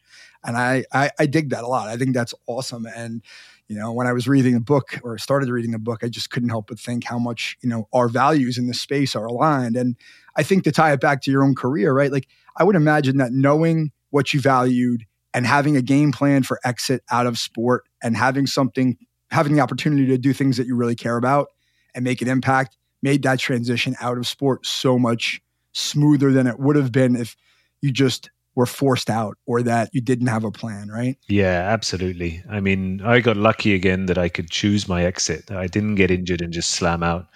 [0.46, 1.90] And I, I i dig that a lot.
[1.90, 2.86] I think that's awesome.
[2.96, 3.22] And
[3.70, 6.30] you know when i was reading a book or started reading a book i just
[6.30, 9.76] couldn't help but think how much you know our values in this space are aligned.
[9.76, 9.96] And
[10.36, 13.18] i think to tie it back to your own career right like i would imagine
[13.18, 17.84] that knowing what you valued and having a game plan for exit out of sport
[18.02, 18.98] and having something,
[19.32, 21.48] having the opportunity to do things that you really care about
[21.96, 25.42] and make an impact made that transition out of sport so much
[25.74, 27.36] smoother than it would have been if
[27.82, 31.18] you just were forced out or that you didn't have a plan, right?
[31.28, 32.44] Yeah, absolutely.
[32.50, 35.52] I mean, I got lucky again that I could choose my exit.
[35.52, 37.28] I didn't get injured and just slam out.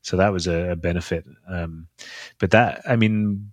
[0.00, 1.24] So that was a, benefit.
[1.48, 1.86] Um,
[2.40, 3.52] but that, I mean,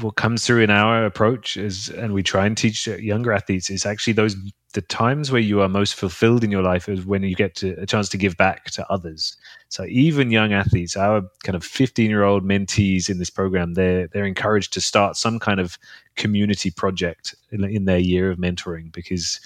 [0.00, 3.86] what comes through in our approach is, and we try and teach younger athletes, is
[3.86, 4.36] actually those
[4.74, 7.80] the times where you are most fulfilled in your life is when you get to
[7.80, 9.36] a chance to give back to others.
[9.68, 14.08] So even young athletes, our kind of 15 year old mentees in this program, they're
[14.08, 15.78] they're encouraged to start some kind of
[16.16, 19.40] community project in, in their year of mentoring because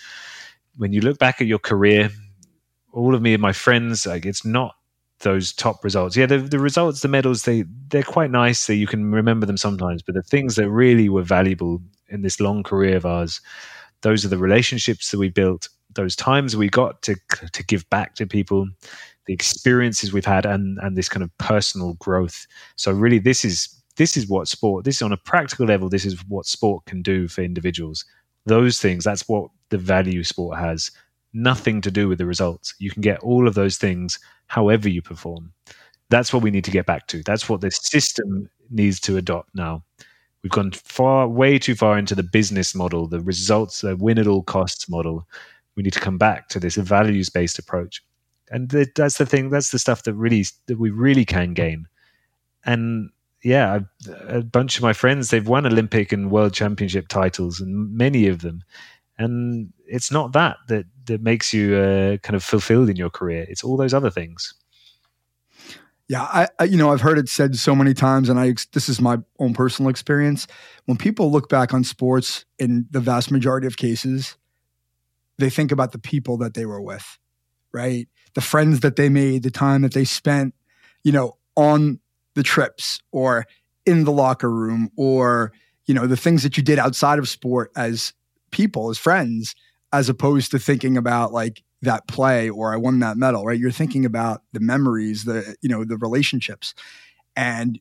[0.76, 2.10] when you look back at your career,
[2.92, 4.76] all of me and my friends, like it's not
[5.20, 6.16] those top results.
[6.16, 8.58] Yeah, the, the results, the medals, they they're quite nice.
[8.58, 10.02] So you can remember them sometimes.
[10.02, 13.40] But the things that really were valuable in this long career of ours,
[14.02, 17.16] those are the relationships that we built, those times we got to
[17.52, 18.68] to give back to people,
[19.26, 22.46] the experiences we've had, and and this kind of personal growth.
[22.76, 24.84] So really, this is this is what sport.
[24.84, 25.88] This is on a practical level.
[25.88, 28.04] This is what sport can do for individuals.
[28.46, 29.04] Those things.
[29.04, 30.90] That's what the value sport has.
[31.32, 32.74] Nothing to do with the results.
[32.78, 35.52] You can get all of those things however you perform.
[36.10, 37.22] That's what we need to get back to.
[37.22, 39.84] That's what this system needs to adopt now.
[40.42, 44.26] We've gone far, way too far into the business model, the results, the win at
[44.26, 45.26] all costs model.
[45.74, 48.02] We need to come back to this values based approach,
[48.50, 49.50] and that's the thing.
[49.50, 51.86] That's the stuff that really that we really can gain.
[52.64, 53.10] And
[53.42, 53.80] yeah,
[54.28, 58.40] a bunch of my friends they've won Olympic and World Championship titles, and many of
[58.40, 58.62] them.
[59.18, 63.46] And it's not that that that makes you uh, kind of fulfilled in your career.
[63.48, 64.54] It's all those other things.
[66.08, 68.88] Yeah, I, I, you know I've heard it said so many times, and I this
[68.88, 70.46] is my own personal experience.
[70.86, 74.36] When people look back on sports, in the vast majority of cases,
[75.38, 77.18] they think about the people that they were with,
[77.72, 78.08] right?
[78.34, 80.54] The friends that they made, the time that they spent,
[81.04, 82.00] you know, on
[82.34, 83.46] the trips or
[83.84, 85.52] in the locker room, or
[85.86, 88.14] you know the things that you did outside of sport as
[88.50, 89.54] people, as friends,
[89.92, 93.58] as opposed to thinking about like that play or I won that medal, right?
[93.58, 96.74] You're thinking about the memories, the you know, the relationships.
[97.36, 97.80] And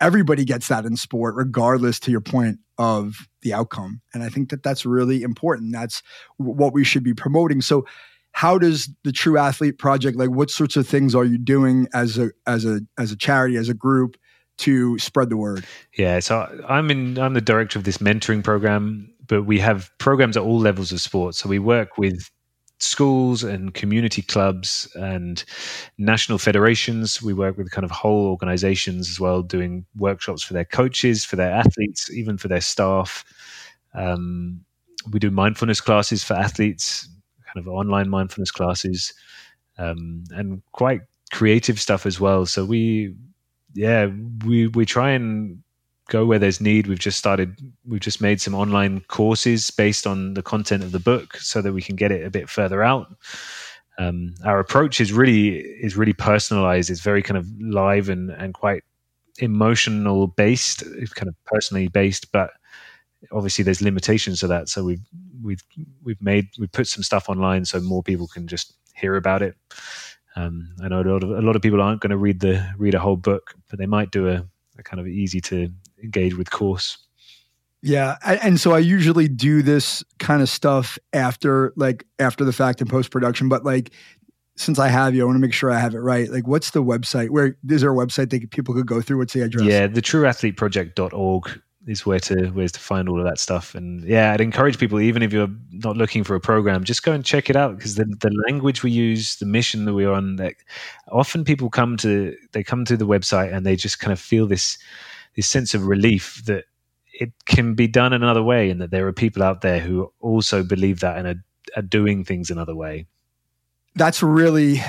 [0.00, 4.00] everybody gets that in sport regardless to your point of the outcome.
[4.12, 5.72] And I think that that's really important.
[5.72, 6.02] That's
[6.38, 7.60] what we should be promoting.
[7.60, 7.84] So
[8.32, 12.18] how does the True Athlete project like what sorts of things are you doing as
[12.18, 14.16] a as a as a charity as a group
[14.58, 15.64] to spread the word?
[15.96, 20.36] Yeah, so I'm in I'm the director of this mentoring program but we have programs
[20.36, 21.34] at all levels of sport.
[21.34, 22.30] So we work with
[22.78, 25.44] schools and community clubs and
[25.98, 27.22] national federations.
[27.22, 31.36] We work with kind of whole organizations as well, doing workshops for their coaches, for
[31.36, 33.24] their athletes, even for their staff.
[33.94, 34.60] Um,
[35.10, 37.08] we do mindfulness classes for athletes,
[37.46, 39.12] kind of online mindfulness classes,
[39.78, 41.02] um, and quite
[41.32, 42.46] creative stuff as well.
[42.46, 43.14] So we,
[43.74, 44.08] yeah,
[44.44, 45.63] we we try and
[46.08, 46.86] go where there's need.
[46.86, 50.98] We've just started, we've just made some online courses based on the content of the
[51.00, 53.14] book so that we can get it a bit further out.
[53.98, 56.90] Um, our approach is really is really personalized.
[56.90, 58.82] It's very kind of live and and quite
[59.38, 60.82] emotional based.
[60.82, 62.50] It's kind of personally based, but
[63.32, 64.68] obviously there's limitations to that.
[64.68, 65.06] So we've
[65.42, 65.62] we've
[66.02, 69.56] we've made we've put some stuff online so more people can just hear about it.
[70.36, 72.68] Um, I know a lot of a lot of people aren't going to read the
[72.76, 74.44] read a whole book, but they might do a,
[74.78, 75.70] a kind of easy to
[76.02, 76.98] engage with course.
[77.82, 82.80] Yeah, and so I usually do this kind of stuff after like after the fact
[82.80, 83.90] in post production, but like
[84.56, 86.30] since I have you, I want to make sure I have it right.
[86.30, 87.30] Like, what's the website?
[87.30, 89.18] Where is there a website that people could go through?
[89.18, 89.66] What's the address?
[89.66, 93.74] Yeah, the trueathleteproject.org is where to where to find all of that stuff.
[93.74, 97.12] And yeah, I'd encourage people, even if you're not looking for a program, just go
[97.12, 100.36] and check it out because the the language we use, the mission that we're on,
[100.36, 100.54] that
[101.10, 104.46] often people come to they come to the website and they just kind of feel
[104.46, 104.78] this
[105.36, 106.64] this sense of relief that
[107.12, 110.62] it can be done another way and that there are people out there who also
[110.62, 111.44] believe that and are,
[111.76, 113.06] are doing things another way.
[113.94, 114.82] That's really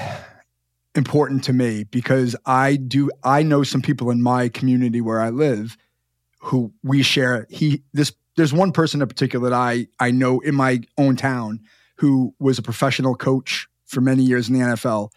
[0.96, 5.30] important to me because I do I know some people in my community where I
[5.30, 5.78] live
[6.46, 10.56] who we share he this there's one person in particular that I I know in
[10.56, 11.62] my own town
[11.98, 15.10] who was a professional coach for many years in the NFL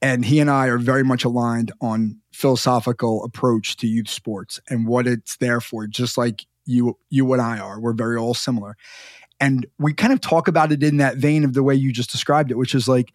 [0.00, 4.86] and he and I are very much aligned on philosophical approach to youth sports and
[4.86, 7.80] what it's there for, just like you you and I are.
[7.80, 8.76] We're very all similar.
[9.40, 12.10] And we kind of talk about it in that vein of the way you just
[12.10, 13.12] described it, which is like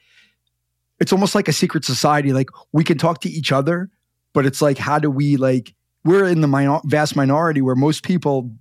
[1.00, 2.34] it's almost like a secret society.
[2.34, 3.90] Like we can talk to each other,
[4.34, 5.74] but it's like how do we like
[6.04, 8.52] we're in the minor, vast minority where most people,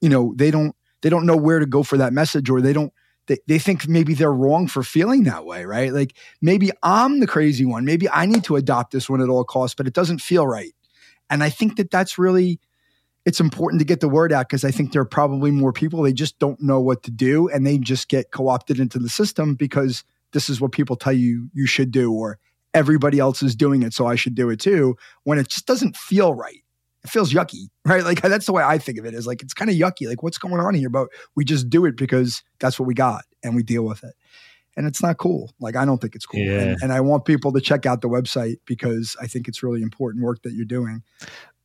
[0.00, 2.72] you know, they don't they don't know where to go for that message or they
[2.72, 2.92] don't
[3.26, 5.92] they, they think maybe they're wrong for feeling that way, right?
[5.92, 7.84] Like maybe I'm the crazy one.
[7.84, 10.74] Maybe I need to adopt this one at all costs, but it doesn't feel right.
[11.28, 12.60] And I think that that's really
[13.26, 16.02] it's important to get the word out because I think there are probably more people
[16.02, 19.54] they just don't know what to do and they just get co-opted into the system
[19.54, 22.38] because this is what people tell you you should do or
[22.74, 25.96] everybody else is doing it so I should do it too when it just doesn't
[25.96, 26.62] feel right
[27.04, 28.04] it feels yucky, right?
[28.04, 30.08] Like that's the way I think of it is like it's kind of yucky.
[30.08, 30.90] Like what's going on here?
[30.90, 34.14] But we just do it because that's what we got and we deal with it.
[34.76, 35.52] And it's not cool.
[35.60, 36.40] Like I don't think it's cool.
[36.40, 36.60] Yeah.
[36.60, 39.82] And, and, I want people to check out the website because I think it's really
[39.82, 41.02] important work that you're doing.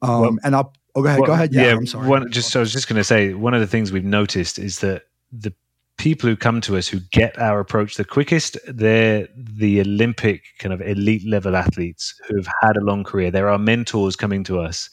[0.01, 1.53] Um, well, and I'll oh go ahead, well, go ahead.
[1.53, 2.07] Yeah, yeah I'm sorry.
[2.07, 4.79] One, just I was just going to say one of the things we've noticed is
[4.79, 5.53] that the
[5.97, 10.73] people who come to us who get our approach the quickest, they're the Olympic kind
[10.73, 13.31] of elite level athletes who've had a long career.
[13.31, 14.89] There are mentors coming to us.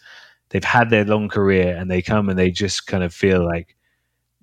[0.50, 3.76] They've had their long career and they come and they just kind of feel like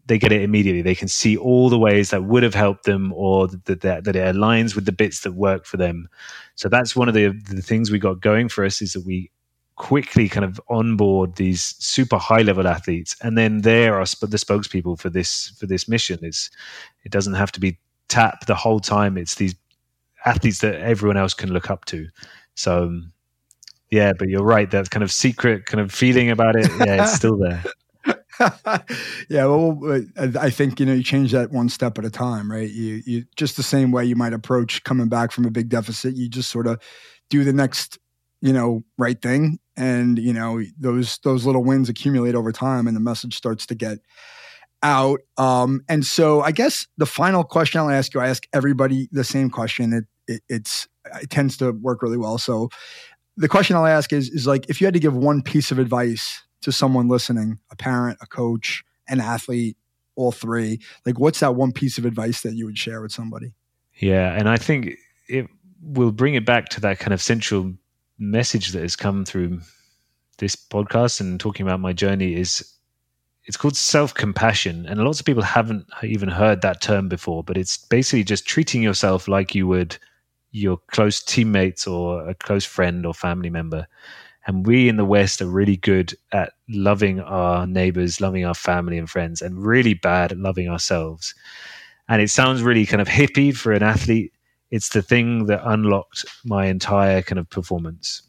[0.06, 0.82] they get it immediately.
[0.82, 4.16] They can see all the ways that would have helped them or that, that, that
[4.16, 6.10] it aligns with the bits that work for them.
[6.56, 9.32] So that's one of the, the things we got going for us is that we
[9.80, 13.16] quickly kind of onboard these super high level athletes.
[13.22, 16.20] And then there are the spokespeople for this for this mission.
[16.22, 16.52] It's
[17.06, 19.18] it doesn't have to be TAP the whole time.
[19.18, 19.56] It's these
[20.26, 22.08] athletes that everyone else can look up to.
[22.54, 23.14] So um,
[23.90, 24.70] yeah but you're right.
[24.70, 27.64] That kind of secret kind of feeling about it yeah it's still there.
[29.28, 30.02] Yeah, well,
[30.40, 32.70] I think you know you change that one step at a time, right?
[32.70, 36.16] You you just the same way you might approach coming back from a big deficit.
[36.16, 36.82] You just sort of
[37.30, 38.00] do the next
[38.42, 42.96] you know right thing and you know those those little wins accumulate over time and
[42.96, 44.00] the message starts to get
[44.84, 45.22] out.
[45.38, 49.24] Um, and so i guess the final question i'll ask you i ask everybody the
[49.24, 49.94] same question.
[49.94, 50.88] It, it it's
[51.22, 52.38] it tends to work really well.
[52.38, 52.70] So
[53.38, 55.80] the question i'll ask is is like if you had to give one piece of
[55.80, 59.78] advice to someone listening a parent a coach an athlete
[60.16, 63.54] all three like what's that one piece of advice that you would share with somebody?
[63.96, 64.96] Yeah and i think
[65.30, 65.48] it
[65.82, 67.74] will bring it back to that kind of central
[68.20, 69.62] message that has come through
[70.38, 72.74] this podcast and talking about my journey is
[73.46, 74.86] it's called self compassion.
[74.86, 78.84] And lots of people haven't even heard that term before, but it's basically just treating
[78.84, 79.98] yourself like you would
[80.52, 83.88] your close teammates or a close friend or family member.
[84.48, 88.98] And we in the West are really good at loving our neighbors, loving our family
[88.98, 91.36] and friends, and really bad at loving ourselves.
[92.08, 94.34] And it sounds really kind of hippie for an athlete,
[94.72, 98.22] it's the thing that unlocked my entire kind of performance.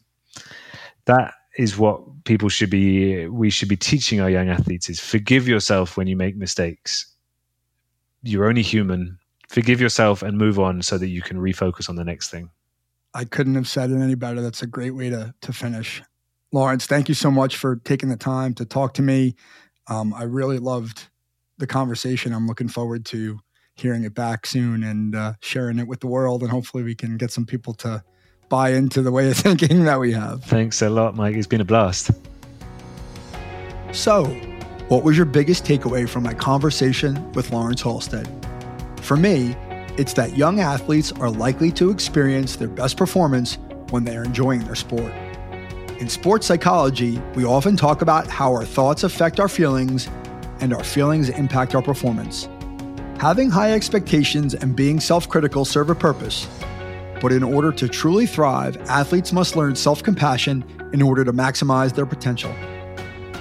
[1.05, 5.47] That is what people should be we should be teaching our young athletes is forgive
[5.47, 7.07] yourself when you make mistakes.
[8.23, 9.17] You're only human.
[9.49, 12.49] Forgive yourself and move on so that you can refocus on the next thing.
[13.13, 14.41] I couldn't have said it any better.
[14.41, 16.01] That's a great way to to finish.
[16.53, 19.35] Laurence, thank you so much for taking the time to talk to me.
[19.87, 21.07] Um, I really loved
[21.57, 22.33] the conversation.
[22.33, 23.39] I'm looking forward to
[23.75, 26.41] hearing it back soon and uh, sharing it with the world.
[26.41, 28.03] And hopefully, we can get some people to
[28.49, 30.43] buy into the way of thinking that we have.
[30.43, 31.35] Thanks a lot, Mike.
[31.35, 32.11] It's been a blast.
[33.91, 34.25] So,
[34.87, 38.27] what was your biggest takeaway from my conversation with Laurence Halsted?
[38.99, 39.55] For me,
[39.97, 43.57] it's that young athletes are likely to experience their best performance
[43.89, 45.13] when they are enjoying their sport.
[45.99, 50.07] In sports psychology, we often talk about how our thoughts affect our feelings
[50.59, 52.47] and our feelings impact our performance.
[53.21, 56.47] Having high expectations and being self critical serve a purpose,
[57.21, 61.93] but in order to truly thrive, athletes must learn self compassion in order to maximize
[61.93, 62.51] their potential.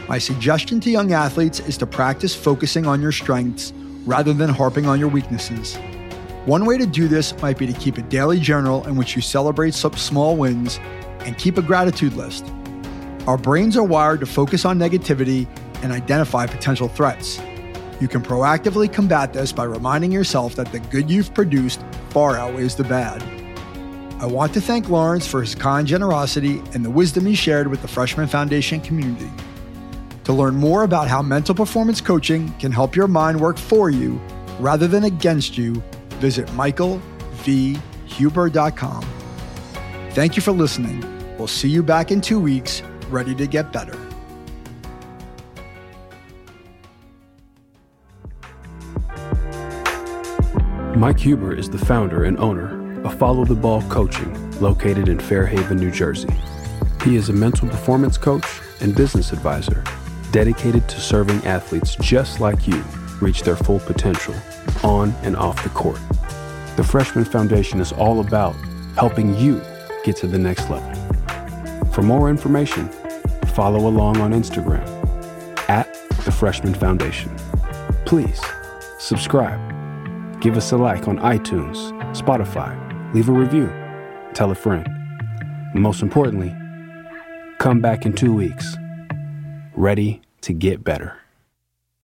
[0.06, 3.72] My suggestion to young athletes is to practice focusing on your strengths
[4.04, 5.76] rather than harping on your weaknesses.
[6.44, 9.22] One way to do this might be to keep a daily journal in which you
[9.22, 10.78] celebrate some small wins
[11.20, 12.44] and keep a gratitude list.
[13.26, 15.48] Our brains are wired to focus on negativity
[15.82, 17.40] and identify potential threats.
[18.00, 22.74] You can proactively combat this by reminding yourself that the good you've produced far outweighs
[22.74, 23.22] the bad.
[24.20, 27.82] I want to thank Laurence for his kind generosity and the wisdom he shared with
[27.82, 29.30] the Freshman Foundation community.
[30.24, 34.20] To learn more about how mental performance coaching can help your mind work for you
[34.58, 35.82] rather than against you,
[36.20, 39.04] visit michaelvhuber.com.
[40.10, 41.04] Thank you for listening.
[41.38, 44.09] We'll see you back in two weeks, ready to get better.
[51.00, 55.78] Mike Huber is the founder and owner of Follow the Ball Coaching, located in Fairhaven,
[55.78, 56.28] New Jersey.
[57.02, 58.44] He is a mental performance coach
[58.82, 59.82] and business advisor
[60.30, 62.84] dedicated to serving athletes just like you
[63.22, 64.34] reach their full potential
[64.84, 65.98] on and off the court.
[66.76, 68.54] The Freshman Foundation is all about
[68.94, 69.62] helping you
[70.04, 70.92] get to the next level.
[71.92, 72.90] For more information,
[73.54, 74.86] follow along on Instagram
[75.66, 75.90] at
[76.26, 77.34] the Freshman Foundation.
[78.04, 78.38] Please
[78.98, 79.79] subscribe
[80.40, 82.74] Give us a like on iTunes, Spotify,
[83.14, 83.70] leave a review,
[84.32, 84.88] tell a friend.
[85.74, 86.56] Most importantly,
[87.58, 88.74] come back in two weeks,
[89.74, 91.18] ready to get better.